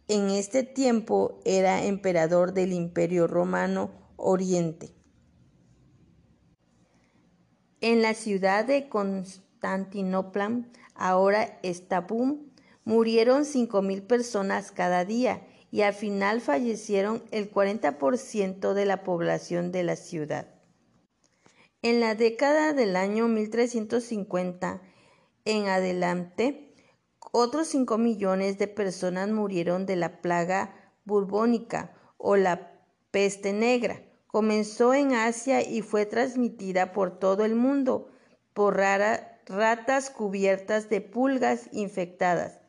en 0.08 0.30
este 0.30 0.64
tiempo 0.64 1.40
era 1.46 1.84
emperador 1.84 2.54
del 2.54 2.72
Imperio 2.72 3.28
Romano 3.28 3.92
Oriente. 4.16 4.96
En 7.82 8.02
la 8.02 8.14
ciudad 8.14 8.66
de 8.66 8.88
Constantinopla, 8.88 10.64
ahora 10.94 11.60
Estambul, 11.64 12.52
murieron 12.86 13.44
5.000 13.44 14.08
personas 14.08 14.72
cada 14.72 15.04
día 15.06 15.46
y 15.72 15.82
al 15.82 15.94
final 15.94 16.42
fallecieron 16.42 17.24
el 17.32 17.52
40% 17.52 18.74
de 18.74 18.86
la 18.86 19.04
población 19.04 19.72
de 19.72 19.84
la 19.84 19.96
ciudad. 19.96 20.48
En 21.82 22.00
la 22.00 22.16
década 22.16 22.74
del 22.74 22.96
año 22.96 23.28
1350 23.28 24.82
en 25.46 25.68
adelante, 25.68 26.74
otros 27.32 27.68
5 27.68 27.98
millones 27.98 28.58
de 28.58 28.68
personas 28.68 29.30
murieron 29.30 29.86
de 29.86 29.96
la 29.96 30.22
plaga 30.22 30.74
burbónica 31.04 31.94
o 32.18 32.38
la 32.38 32.72
peste 33.12 33.54
negra. 33.54 34.02
Comenzó 34.28 34.94
en 34.94 35.14
Asia 35.14 35.62
y 35.62 35.82
fue 35.82 36.06
transmitida 36.06 36.92
por 36.92 37.20
todo 37.20 37.46
el 37.46 37.56
mundo 37.56 38.10
por 38.54 38.78
ratas 38.78 40.10
cubiertas 40.10 40.90
de 40.90 41.02
pulgas 41.02 41.70
infectadas. 41.72 42.60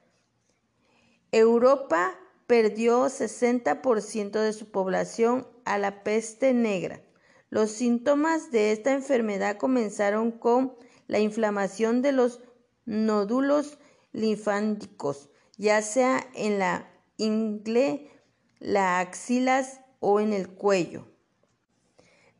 Europa 1.33 2.15
perdió 2.47 3.07
60% 3.07 4.31
de 4.31 4.53
su 4.53 4.71
población 4.71 5.47
a 5.65 5.79
la 5.79 6.05
peste 6.05 6.55
negra. 6.55 7.03
Los 7.51 7.71
síntomas 7.71 8.51
de 8.51 8.73
esta 8.73 8.93
enfermedad 8.93 9.57
comenzaron 9.57 10.33
con 10.33 10.77
la 11.07 11.19
inflamación 11.19 12.03
de 12.03 12.13
los 12.13 12.41
nódulos 12.85 13.79
linfáticos, 14.13 15.31
ya 15.57 15.83
sea 15.83 16.27
en 16.35 16.59
la 16.59 16.91
ingle, 17.17 18.11
las 18.59 19.07
axilas 19.07 19.81
o 20.01 20.21
en 20.21 20.33
el 20.33 20.49
cuello. 20.49 21.07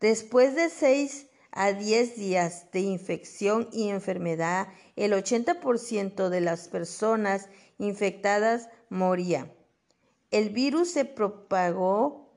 Después 0.01 0.55
de 0.55 0.69
6 0.69 1.27
a 1.53 1.73
10 1.73 2.17
días 2.17 2.71
de 2.71 2.81
infección 2.81 3.69
y 3.73 3.89
enfermedad, 3.89 4.69
el 4.95 5.13
80% 5.13 6.29
de 6.29 6.41
las 6.41 6.69
personas 6.69 7.49
infectadas 7.79 8.69
moría. 8.91 9.56
El 10.37 10.51
virus 10.51 10.91
se 10.91 11.07
propagó 11.07 12.31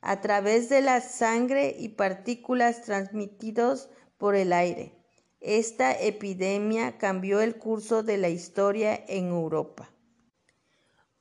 a 0.00 0.20
través 0.20 0.68
de 0.68 0.80
la 0.80 1.00
sangre 1.00 1.74
y 1.76 1.88
partículas 1.88 2.82
transmitidos 2.82 3.90
por 4.16 4.36
el 4.36 4.52
aire. 4.52 4.92
Esta 5.40 5.90
epidemia 5.90 6.98
cambió 6.98 7.40
el 7.40 7.56
curso 7.56 8.04
de 8.04 8.16
la 8.16 8.28
historia 8.28 9.04
en 9.08 9.26
Europa. 9.30 9.90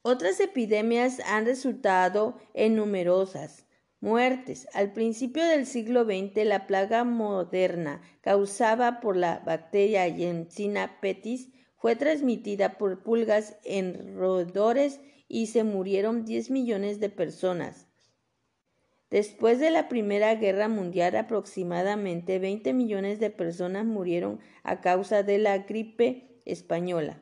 Otras 0.03 0.39
epidemias 0.41 1.21
han 1.25 1.47
resultado 1.47 2.37
en 2.53 2.75
numerosas 2.75 3.65
muertes. 3.99 4.67
Al 4.73 4.93
principio 4.93 5.43
del 5.43 5.65
siglo 5.65 6.03
XX, 6.03 6.45
la 6.45 6.67
plaga 6.67 7.03
moderna 7.03 8.03
causada 8.21 8.99
por 8.99 9.17
la 9.17 9.39
bacteria 9.39 10.07
Yersinia 10.07 10.99
pestis 11.01 11.49
fue 11.77 11.95
transmitida 11.95 12.77
por 12.77 13.01
pulgas 13.01 13.57
en 13.63 14.15
roedores 14.15 14.99
y 15.27 15.47
se 15.47 15.63
murieron 15.63 16.25
10 16.25 16.51
millones 16.51 16.99
de 16.99 17.09
personas. 17.09 17.87
Después 19.09 19.59
de 19.59 19.71
la 19.71 19.87
Primera 19.87 20.35
Guerra 20.35 20.67
Mundial, 20.67 21.15
aproximadamente 21.15 22.39
20 22.39 22.73
millones 22.73 23.19
de 23.19 23.29
personas 23.29 23.85
murieron 23.85 24.39
a 24.63 24.81
causa 24.81 25.23
de 25.23 25.37
la 25.37 25.59
gripe 25.59 26.41
española. 26.45 27.21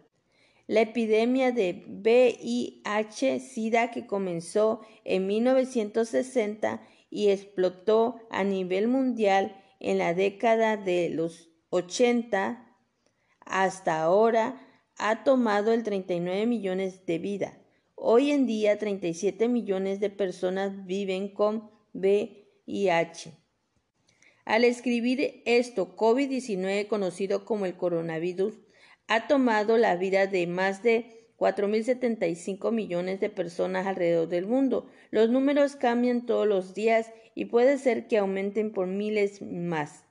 La 0.65 0.81
epidemia 0.81 1.51
de 1.51 1.83
VIH-Sida 1.87 3.91
que 3.91 4.07
comenzó 4.07 4.81
en 5.03 5.27
1960 5.27 6.81
y 7.09 7.29
explotó 7.29 8.15
a 8.31 8.43
nivel 8.43 8.87
mundial 8.87 9.61
en 9.79 9.97
la 9.97 10.13
década 10.13 10.77
de 10.77 11.09
los 11.09 11.49
80 11.69 12.77
hasta 13.45 14.01
ahora 14.01 14.59
ha 14.97 15.23
tomado 15.23 15.73
el 15.73 15.83
39 15.83 16.47
millones 16.47 17.05
de 17.05 17.19
vida. 17.19 17.62
Hoy 18.05 18.31
en 18.31 18.45
día 18.47 18.77
37 18.77 19.47
millones 19.47 20.01
de 20.01 20.09
personas 20.09 20.85
viven 20.85 21.29
con 21.29 21.69
VIH. 21.93 23.31
Al 24.43 24.65
escribir 24.65 25.41
esto, 25.45 25.95
COVID-19, 25.95 26.89
conocido 26.89 27.45
como 27.45 27.65
el 27.65 27.77
coronavirus, 27.77 28.55
ha 29.07 29.27
tomado 29.27 29.77
la 29.77 29.95
vida 29.95 30.27
de 30.27 30.47
más 30.47 30.83
de 30.83 31.29
4.075 31.37 32.73
millones 32.73 33.21
de 33.21 33.29
personas 33.29 33.87
alrededor 33.87 34.27
del 34.27 34.47
mundo. 34.47 34.89
Los 35.09 35.29
números 35.29 35.77
cambian 35.77 36.25
todos 36.25 36.45
los 36.45 36.73
días 36.73 37.09
y 37.35 37.45
puede 37.45 37.77
ser 37.77 38.09
que 38.09 38.17
aumenten 38.17 38.73
por 38.73 38.87
miles 38.87 39.41
más. 39.41 40.03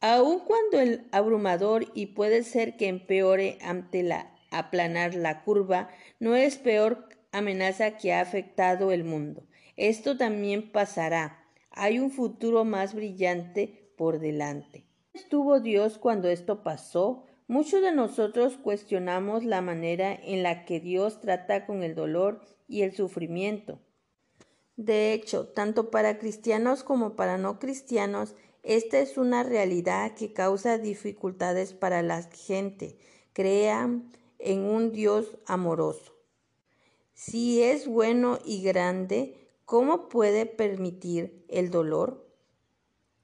Aun 0.00 0.40
cuando 0.40 0.80
el 0.80 1.06
abrumador 1.12 1.86
y 1.94 2.06
puede 2.06 2.42
ser 2.42 2.76
que 2.76 2.88
empeore 2.88 3.58
ante 3.62 4.02
la 4.02 4.34
aplanar 4.50 5.14
la 5.14 5.44
curva, 5.44 5.88
no 6.18 6.34
es 6.34 6.56
peor 6.56 7.08
amenaza 7.32 7.96
que 7.96 8.12
ha 8.12 8.20
afectado 8.20 8.92
el 8.92 9.04
mundo. 9.04 9.46
Esto 9.76 10.16
también 10.16 10.72
pasará. 10.72 11.44
Hay 11.70 11.98
un 11.98 12.10
futuro 12.10 12.64
más 12.64 12.94
brillante 12.94 13.92
por 13.96 14.18
delante. 14.18 14.84
¿Estuvo 15.12 15.60
Dios 15.60 15.98
cuando 15.98 16.28
esto 16.28 16.62
pasó? 16.62 17.24
Muchos 17.46 17.82
de 17.82 17.92
nosotros 17.92 18.56
cuestionamos 18.56 19.44
la 19.44 19.62
manera 19.62 20.14
en 20.14 20.42
la 20.42 20.64
que 20.64 20.80
Dios 20.80 21.20
trata 21.20 21.66
con 21.66 21.82
el 21.82 21.94
dolor 21.94 22.40
y 22.68 22.82
el 22.82 22.94
sufrimiento. 22.94 23.80
De 24.76 25.12
hecho, 25.12 25.48
tanto 25.48 25.90
para 25.90 26.18
cristianos 26.18 26.84
como 26.84 27.16
para 27.16 27.38
no 27.38 27.58
cristianos, 27.58 28.34
esta 28.62 29.00
es 29.00 29.16
una 29.16 29.42
realidad 29.42 30.14
que 30.14 30.32
causa 30.32 30.78
dificultades 30.78 31.72
para 31.72 32.02
la 32.02 32.22
gente. 32.22 32.98
Crean 33.32 34.12
en 34.38 34.60
un 34.60 34.92
Dios 34.92 35.38
amoroso. 35.46 36.17
Si 37.20 37.64
es 37.64 37.88
bueno 37.88 38.38
y 38.44 38.62
grande, 38.62 39.50
¿cómo 39.64 40.08
puede 40.08 40.46
permitir 40.46 41.44
el 41.48 41.68
dolor? 41.68 42.32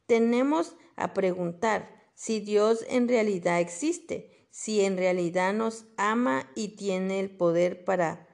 Tenemos 0.07 0.75
a 0.97 1.15
preguntar 1.15 1.95
si 2.17 2.41
Dios 2.41 2.85
en 2.89 3.07
realidad 3.07 3.61
existe, 3.61 4.49
si 4.51 4.81
en 4.81 4.97
realidad 4.97 5.55
nos 5.55 5.85
ama 5.97 6.51
y 6.57 6.75
tiene 6.75 7.21
el 7.21 7.31
poder 7.31 7.85
para 7.85 8.27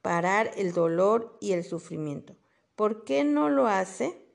parar 0.00 0.52
el 0.56 0.72
dolor 0.72 1.36
y 1.40 1.54
el 1.54 1.64
sufrimiento. 1.64 2.36
¿Por 2.76 3.02
qué 3.02 3.24
no 3.24 3.48
lo 3.48 3.66
hace? 3.66 4.28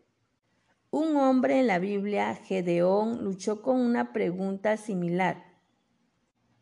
Un 0.91 1.15
hombre 1.15 1.61
en 1.61 1.67
la 1.67 1.79
Biblia, 1.79 2.35
Gedeón, 2.35 3.23
luchó 3.23 3.61
con 3.61 3.79
una 3.79 4.11
pregunta 4.11 4.75
similar. 4.75 5.41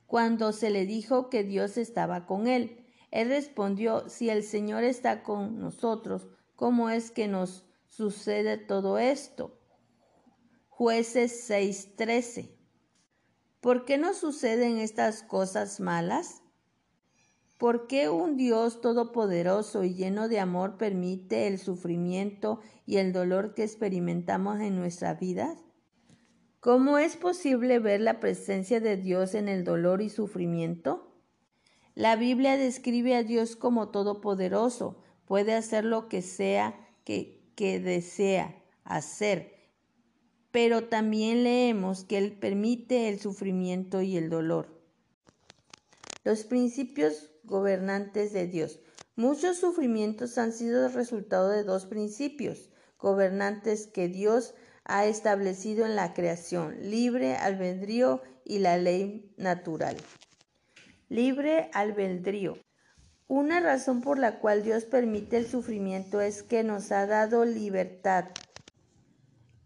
Cuando 0.06 0.52
se 0.52 0.70
le 0.70 0.86
dijo 0.86 1.32
que 1.32 1.44
Dios 1.44 1.78
estaba 1.78 2.28
con 2.28 2.46
él, 2.46 2.81
él 3.12 3.28
respondió, 3.28 4.08
si 4.10 4.30
el 4.30 4.44
Señor 4.44 4.84
está 4.84 5.22
con 5.22 5.60
nosotros, 5.60 6.30
¿cómo 6.56 6.90
es 6.90 7.12
que 7.12 7.28
nos 7.28 7.66
sucede 7.88 8.58
todo 8.58 8.98
esto? 8.98 9.60
Jueces 10.70 11.48
6:13. 11.50 12.58
¿Por 13.60 13.86
qué 13.86 13.98
nos 13.98 14.18
suceden 14.18 14.78
estas 14.78 15.24
cosas 15.24 15.80
malas? 15.80 16.42
¿Por 17.60 17.86
qué 17.86 18.10
un 18.10 18.38
Dios 18.38 18.82
todopoderoso 18.82 19.84
y 19.84 19.94
lleno 19.94 20.28
de 20.28 20.40
amor 20.40 20.78
permite 20.78 21.46
el 21.46 21.60
sufrimiento 21.60 22.60
y 22.88 22.98
el 22.98 23.14
dolor 23.14 23.54
que 23.54 23.64
experimentamos 23.64 24.62
en 24.62 24.78
nuestra 24.78 25.14
vida? 25.14 25.56
¿Cómo 26.60 26.98
es 26.98 27.18
posible 27.18 27.78
ver 27.78 28.02
la 28.02 28.20
presencia 28.20 28.80
de 28.80 28.98
Dios 28.98 29.36
en 29.36 29.48
el 29.48 29.64
dolor 29.64 30.02
y 30.02 30.10
sufrimiento? 30.10 31.11
La 31.96 32.16
Biblia 32.16 32.58
describe 32.58 33.16
a 33.16 33.24
Dios 33.24 33.56
como 33.56 33.90
todopoderoso, 33.90 34.98
puede 35.26 35.54
hacer 35.54 35.84
lo 35.84 36.08
que 36.08 36.22
sea 36.22 36.80
que, 37.04 37.42
que 37.56 37.80
desea 37.80 38.56
hacer, 38.84 39.54
pero 40.52 40.86
también 40.86 41.44
leemos 41.44 42.04
que 42.06 42.18
Él 42.18 42.34
permite 42.34 43.10
el 43.10 43.20
sufrimiento 43.20 44.02
y 44.02 44.18
el 44.18 44.30
dolor. 44.30 44.82
Los 46.24 46.44
principios 46.44 47.32
gobernantes 47.44 48.32
de 48.32 48.48
Dios. 48.48 48.80
Muchos 49.16 49.58
sufrimientos 49.58 50.38
han 50.38 50.54
sido 50.54 50.86
el 50.86 50.94
resultado 50.94 51.50
de 51.50 51.64
dos 51.64 51.86
principios 51.86 52.70
gobernantes 52.98 53.88
que 53.88 54.08
Dios 54.08 54.54
ha 54.86 55.06
establecido 55.06 55.86
en 55.86 55.96
la 55.96 56.14
creación, 56.14 56.78
libre 56.90 57.36
albedrío 57.36 58.22
y 58.46 58.60
la 58.60 58.78
ley 58.78 59.34
natural. 59.38 59.98
Libre 61.12 61.70
albedrío. 61.74 62.58
Una 63.28 63.60
razón 63.60 64.00
por 64.00 64.18
la 64.18 64.40
cual 64.40 64.64
Dios 64.64 64.86
permite 64.86 65.36
el 65.36 65.46
sufrimiento 65.46 66.22
es 66.22 66.42
que 66.42 66.64
nos 66.64 66.90
ha 66.94 67.06
dado 67.06 67.44
libertad. 67.44 68.30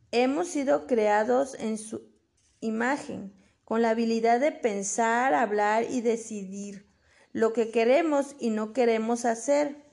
Hemos 0.09 0.47
sido 0.47 0.87
creados 0.87 1.55
en 1.59 1.77
su 1.77 2.01
imagen, 2.61 3.31
con 3.63 3.83
la 3.83 3.91
habilidad 3.91 4.39
de 4.39 4.53
pensar, 4.53 5.35
hablar 5.35 5.85
y 5.87 6.01
decidir 6.01 6.87
lo 7.31 7.53
que 7.53 7.69
queremos 7.69 8.35
y 8.39 8.49
no 8.49 8.73
queremos 8.73 9.23
hacer. 9.23 9.85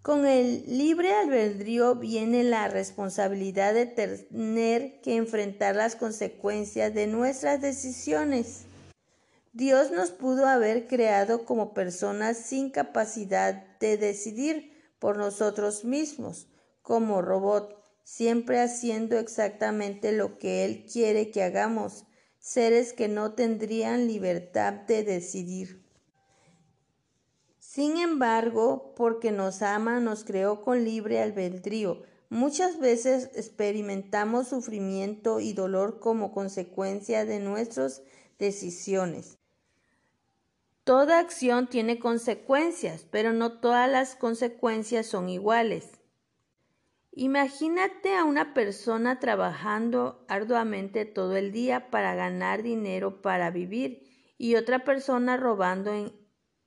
Con 0.00 0.24
el 0.24 0.64
libre 0.66 1.12
albedrío 1.12 1.96
viene 1.96 2.42
la 2.42 2.68
responsabilidad 2.68 3.74
de 3.74 3.84
tener 3.84 5.02
que 5.02 5.16
enfrentar 5.16 5.76
las 5.76 5.94
consecuencias 5.94 6.94
de 6.94 7.06
nuestras 7.06 7.60
decisiones. 7.60 8.64
Dios 9.56 9.92
nos 9.92 10.10
pudo 10.10 10.48
haber 10.48 10.88
creado 10.88 11.44
como 11.44 11.74
personas 11.74 12.38
sin 12.38 12.70
capacidad 12.70 13.78
de 13.78 13.96
decidir 13.96 14.72
por 14.98 15.16
nosotros 15.16 15.84
mismos, 15.84 16.48
como 16.82 17.22
robot, 17.22 17.80
siempre 18.02 18.60
haciendo 18.60 19.16
exactamente 19.16 20.10
lo 20.10 20.38
que 20.38 20.64
Él 20.64 20.84
quiere 20.92 21.30
que 21.30 21.44
hagamos, 21.44 22.04
seres 22.40 22.92
que 22.92 23.06
no 23.06 23.34
tendrían 23.34 24.08
libertad 24.08 24.72
de 24.72 25.04
decidir. 25.04 25.88
Sin 27.60 27.98
embargo, 27.98 28.92
porque 28.96 29.30
nos 29.30 29.62
ama, 29.62 30.00
nos 30.00 30.24
creó 30.24 30.62
con 30.62 30.82
libre 30.82 31.22
albedrío. 31.22 32.02
Muchas 32.28 32.80
veces 32.80 33.30
experimentamos 33.36 34.48
sufrimiento 34.48 35.38
y 35.38 35.52
dolor 35.52 36.00
como 36.00 36.32
consecuencia 36.32 37.24
de 37.24 37.38
nuestras 37.38 38.02
decisiones. 38.40 39.38
Toda 40.84 41.18
acción 41.18 41.66
tiene 41.66 41.98
consecuencias, 41.98 43.06
pero 43.10 43.32
no 43.32 43.58
todas 43.58 43.90
las 43.90 44.16
consecuencias 44.16 45.06
son 45.06 45.30
iguales. 45.30 45.98
Imagínate 47.10 48.14
a 48.14 48.24
una 48.24 48.52
persona 48.52 49.18
trabajando 49.18 50.26
arduamente 50.28 51.06
todo 51.06 51.36
el 51.38 51.52
día 51.52 51.90
para 51.90 52.14
ganar 52.14 52.62
dinero 52.62 53.22
para 53.22 53.50
vivir 53.50 54.02
y 54.36 54.56
otra 54.56 54.84
persona 54.84 55.38
robando 55.38 55.90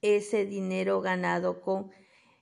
ese 0.01 0.45
dinero 0.45 0.99
ganado 1.01 1.62
con 1.62 1.91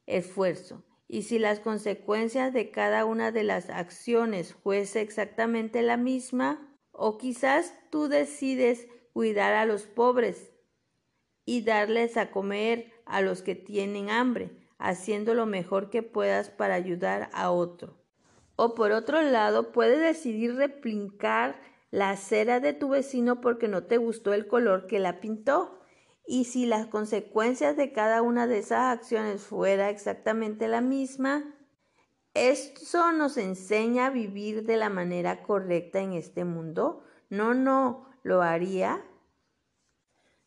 esfuerzo. 0.05 0.85
Y 1.09 1.23
si 1.23 1.39
las 1.39 1.59
consecuencias 1.59 2.53
de 2.53 2.71
cada 2.71 3.03
una 3.03 3.33
de 3.33 3.43
las 3.43 3.69
acciones 3.69 4.53
fuese 4.53 5.01
exactamente 5.01 5.81
la 5.81 5.97
misma, 5.97 6.73
o 6.91 7.17
quizás 7.17 7.73
tú 7.91 8.07
decides 8.07 8.87
cuidar 9.11 9.53
a 9.55 9.65
los 9.65 9.83
pobres 9.83 10.54
y 11.45 11.61
darles 11.61 12.17
a 12.17 12.31
comer 12.31 12.91
a 13.05 13.21
los 13.21 13.41
que 13.41 13.55
tienen 13.55 14.09
hambre, 14.09 14.51
haciendo 14.77 15.33
lo 15.33 15.45
mejor 15.45 15.89
que 15.89 16.03
puedas 16.03 16.49
para 16.49 16.75
ayudar 16.75 17.29
a 17.33 17.51
otro. 17.51 17.97
O 18.55 18.73
por 18.73 18.91
otro 18.91 19.21
lado, 19.21 19.71
puedes 19.71 19.99
decidir 19.99 20.55
replicar 20.55 21.59
la 21.91 22.11
acera 22.11 22.59
de 22.59 22.73
tu 22.73 22.89
vecino 22.89 23.41
porque 23.41 23.67
no 23.67 23.83
te 23.83 23.97
gustó 23.97 24.33
el 24.33 24.47
color 24.47 24.87
que 24.87 24.99
la 24.99 25.19
pintó 25.19 25.79
y 26.27 26.45
si 26.45 26.65
las 26.65 26.87
consecuencias 26.87 27.77
de 27.77 27.91
cada 27.91 28.21
una 28.21 28.47
de 28.47 28.59
esas 28.59 28.97
acciones 28.97 29.43
fuera 29.43 29.89
exactamente 29.89 30.67
la 30.67 30.81
misma, 30.81 31.55
¿eso 32.33 33.11
nos 33.11 33.37
enseña 33.37 34.07
a 34.07 34.09
vivir 34.09 34.65
de 34.65 34.77
la 34.77 34.89
manera 34.89 35.43
correcta 35.43 36.01
en 36.01 36.13
este 36.13 36.43
mundo? 36.43 37.03
No, 37.29 37.53
no, 37.53 38.09
lo 38.23 38.41
haría. 38.41 39.03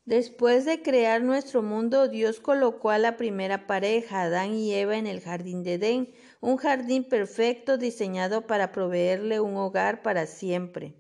Después 0.09 0.65
de 0.65 0.81
crear 0.81 1.23
nuestro 1.23 1.61
mundo, 1.61 2.09
Dios 2.09 2.41
colocó 2.41 2.89
a 2.89 2.97
la 2.97 3.19
primera 3.19 3.67
pareja, 3.67 4.23
Adán 4.23 4.55
y 4.55 4.73
Eva, 4.73 4.97
en 4.97 5.07
el 5.07 5.21
jardín 5.21 5.63
de 5.63 5.75
Edén, 5.75 6.09
un 6.41 6.57
jardín 6.57 7.05
perfecto 7.05 7.77
diseñado 7.77 8.47
para 8.47 8.73
proveerle 8.73 9.39
un 9.39 9.57
hogar 9.57 10.01
para 10.01 10.25
siempre. 10.25 10.95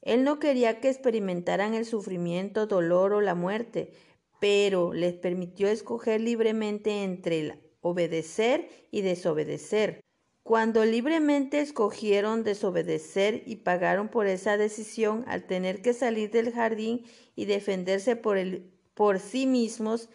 Él 0.00 0.22
no 0.22 0.38
quería 0.38 0.78
que 0.78 0.90
experimentaran 0.90 1.74
el 1.74 1.84
sufrimiento, 1.86 2.68
dolor 2.68 3.14
o 3.14 3.20
la 3.20 3.34
muerte, 3.34 3.94
pero 4.38 4.92
les 4.92 5.14
permitió 5.14 5.66
escoger 5.66 6.20
libremente 6.20 7.02
entre 7.02 7.40
el 7.40 7.60
obedecer 7.80 8.68
y 8.92 9.00
desobedecer. 9.00 10.04
Cuando 10.52 10.84
libremente 10.84 11.62
escogieron 11.62 12.44
desobedecer 12.44 13.42
y 13.46 13.56
pagaron 13.56 14.08
por 14.08 14.26
esa 14.26 14.58
decisión 14.58 15.24
al 15.26 15.46
tener 15.46 15.80
que 15.80 15.94
salir 15.94 16.30
del 16.30 16.52
jardín 16.52 17.06
y 17.34 17.46
defenderse 17.46 18.16
por, 18.16 18.36
el, 18.36 18.70
por 18.92 19.18
sí 19.18 19.46
mismos 19.46 20.10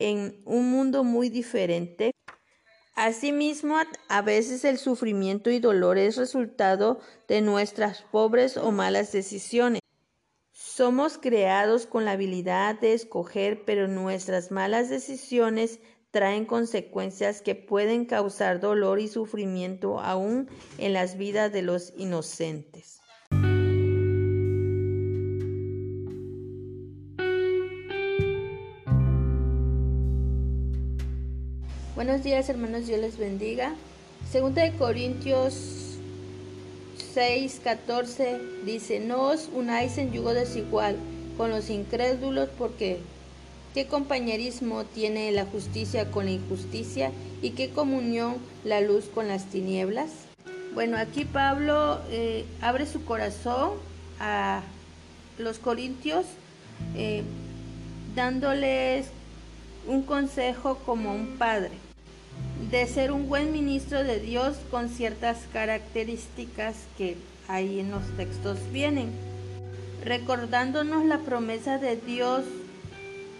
en 0.00 0.42
un 0.46 0.72
mundo 0.72 1.04
muy 1.04 1.28
diferente. 1.28 2.10
Asimismo, 2.96 3.76
a 4.08 4.22
veces 4.22 4.64
el 4.64 4.78
sufrimiento 4.78 5.48
y 5.48 5.60
dolor 5.60 5.96
es 5.96 6.16
resultado 6.16 6.98
de 7.28 7.40
nuestras 7.40 8.02
pobres 8.02 8.56
o 8.56 8.72
malas 8.72 9.12
decisiones. 9.12 9.80
Somos 10.50 11.18
creados 11.18 11.86
con 11.86 12.04
la 12.04 12.12
habilidad 12.12 12.80
de 12.80 12.94
escoger, 12.94 13.64
pero 13.64 13.86
nuestras 13.86 14.50
malas 14.50 14.88
decisiones 14.88 15.78
traen 16.10 16.46
consecuencias 16.46 17.42
que 17.42 17.54
pueden 17.54 18.06
causar 18.06 18.60
dolor 18.60 18.98
y 18.98 19.08
sufrimiento 19.08 20.00
aún 20.00 20.48
en 20.78 20.92
las 20.94 21.18
vidas 21.18 21.52
de 21.52 21.62
los 21.62 21.92
inocentes. 21.96 23.00
Buenos 31.94 32.22
días 32.22 32.48
hermanos, 32.48 32.86
Dios 32.86 33.00
les 33.00 33.18
bendiga. 33.18 33.74
Segunda 34.30 34.62
de 34.62 34.72
Corintios 34.72 35.98
6, 37.12 37.60
14 37.62 38.40
dice, 38.64 39.00
no 39.00 39.28
os 39.28 39.48
unáis 39.52 39.98
en 39.98 40.12
yugo 40.12 40.32
desigual 40.32 40.96
con 41.36 41.50
los 41.50 41.68
incrédulos 41.68 42.48
porque 42.56 43.00
¿Qué 43.74 43.86
compañerismo 43.86 44.84
tiene 44.84 45.30
la 45.30 45.44
justicia 45.44 46.10
con 46.10 46.24
la 46.24 46.30
injusticia 46.32 47.12
y 47.42 47.50
qué 47.50 47.68
comunión 47.68 48.36
la 48.64 48.80
luz 48.80 49.04
con 49.06 49.28
las 49.28 49.44
tinieblas? 49.46 50.10
Bueno, 50.74 50.96
aquí 50.96 51.24
Pablo 51.24 52.00
eh, 52.10 52.46
abre 52.62 52.86
su 52.86 53.04
corazón 53.04 53.72
a 54.20 54.62
los 55.38 55.58
corintios 55.58 56.24
eh, 56.96 57.22
dándoles 58.14 59.08
un 59.86 60.02
consejo 60.02 60.78
como 60.86 61.14
un 61.14 61.36
padre 61.36 61.72
de 62.70 62.86
ser 62.86 63.12
un 63.12 63.28
buen 63.28 63.52
ministro 63.52 64.02
de 64.02 64.18
Dios 64.18 64.56
con 64.70 64.88
ciertas 64.88 65.38
características 65.52 66.74
que 66.96 67.16
ahí 67.48 67.80
en 67.80 67.90
los 67.90 68.04
textos 68.16 68.58
vienen, 68.72 69.10
recordándonos 70.04 71.04
la 71.04 71.18
promesa 71.18 71.78
de 71.78 71.96
Dios 71.96 72.44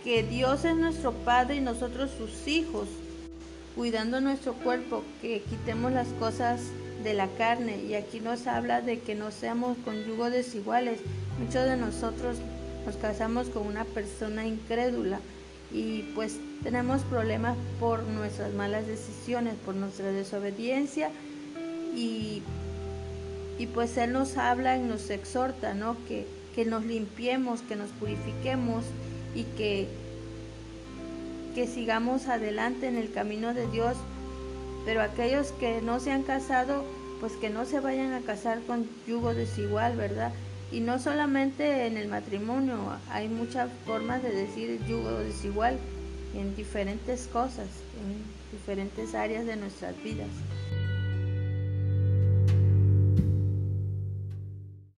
que 0.05 0.23
Dios 0.23 0.65
es 0.65 0.77
nuestro 0.77 1.13
Padre 1.13 1.57
y 1.57 1.61
nosotros 1.61 2.11
sus 2.17 2.47
hijos, 2.49 2.89
cuidando 3.77 4.21
nuestro 4.21 4.55
cuerpo, 4.55 5.03
que 5.21 5.41
quitemos 5.43 5.93
las 5.93 6.09
cosas 6.21 6.61
de 7.03 7.15
la 7.15 7.29
carne. 7.39 7.83
Y 7.85 7.95
aquí 7.95 8.21
nos 8.21 8.47
habla 8.47 8.81
de 8.81 9.01
que 9.01 9.15
no 9.15 9.31
seamos 9.31 9.77
con 9.85 10.05
yugo 10.05 10.31
desiguales. 10.31 11.01
Muchos 11.39 11.65
de 11.65 11.77
nosotros 11.77 12.37
nos 12.87 12.97
casamos 12.97 13.49
con 13.49 13.67
una 13.67 13.85
persona 13.85 14.47
incrédula 14.47 15.21
y 15.71 16.03
pues 16.15 16.39
tenemos 16.63 17.03
problemas 17.03 17.57
por 17.79 18.03
nuestras 18.05 18.55
malas 18.55 18.87
decisiones, 18.87 19.55
por 19.65 19.75
nuestra 19.75 20.11
desobediencia 20.11 21.11
y, 21.95 22.43
y 23.59 23.67
pues 23.67 23.97
Él 23.99 24.13
nos 24.13 24.39
habla 24.39 24.77
y 24.77 24.81
nos 24.81 25.11
exhorta, 25.11 25.75
¿no? 25.75 25.97
Que, 26.07 26.27
que 26.55 26.65
nos 26.65 26.85
limpiemos, 26.85 27.61
que 27.63 27.77
nos 27.77 27.91
purifiquemos 27.91 28.85
y 29.35 29.45
que, 29.45 29.89
que 31.55 31.67
sigamos 31.67 32.29
adelante 32.29 32.89
en 32.89 32.97
el 32.97 33.13
camino 33.13 33.55
de 33.55 33.67
Dios. 33.71 33.97
Pero 34.85 35.03
aquellos 35.03 35.53
que 35.53 35.83
no 35.83 36.01
se 36.01 36.13
han 36.13 36.23
casado, 36.23 36.85
pues 37.21 37.33
que 37.35 37.51
no 37.51 37.65
se 37.65 37.81
vayan 37.81 38.13
a 38.13 38.21
casar 38.21 38.61
con 38.67 38.89
yugo 39.07 39.35
desigual, 39.35 39.97
¿verdad? 39.97 40.33
Y 40.71 40.81
no 40.81 40.99
solamente 40.99 41.87
en 41.87 41.97
el 41.97 42.09
matrimonio, 42.09 42.77
hay 43.11 43.29
muchas 43.29 43.71
formas 43.87 44.23
de 44.23 44.31
decir 44.31 44.81
yugo 44.87 45.11
desigual 45.21 45.79
en 46.35 46.55
diferentes 46.57 47.27
cosas, 47.27 47.69
en 48.01 48.23
diferentes 48.53 49.15
áreas 49.15 49.47
de 49.47 49.57
nuestras 49.57 50.01
vidas. 50.03 50.29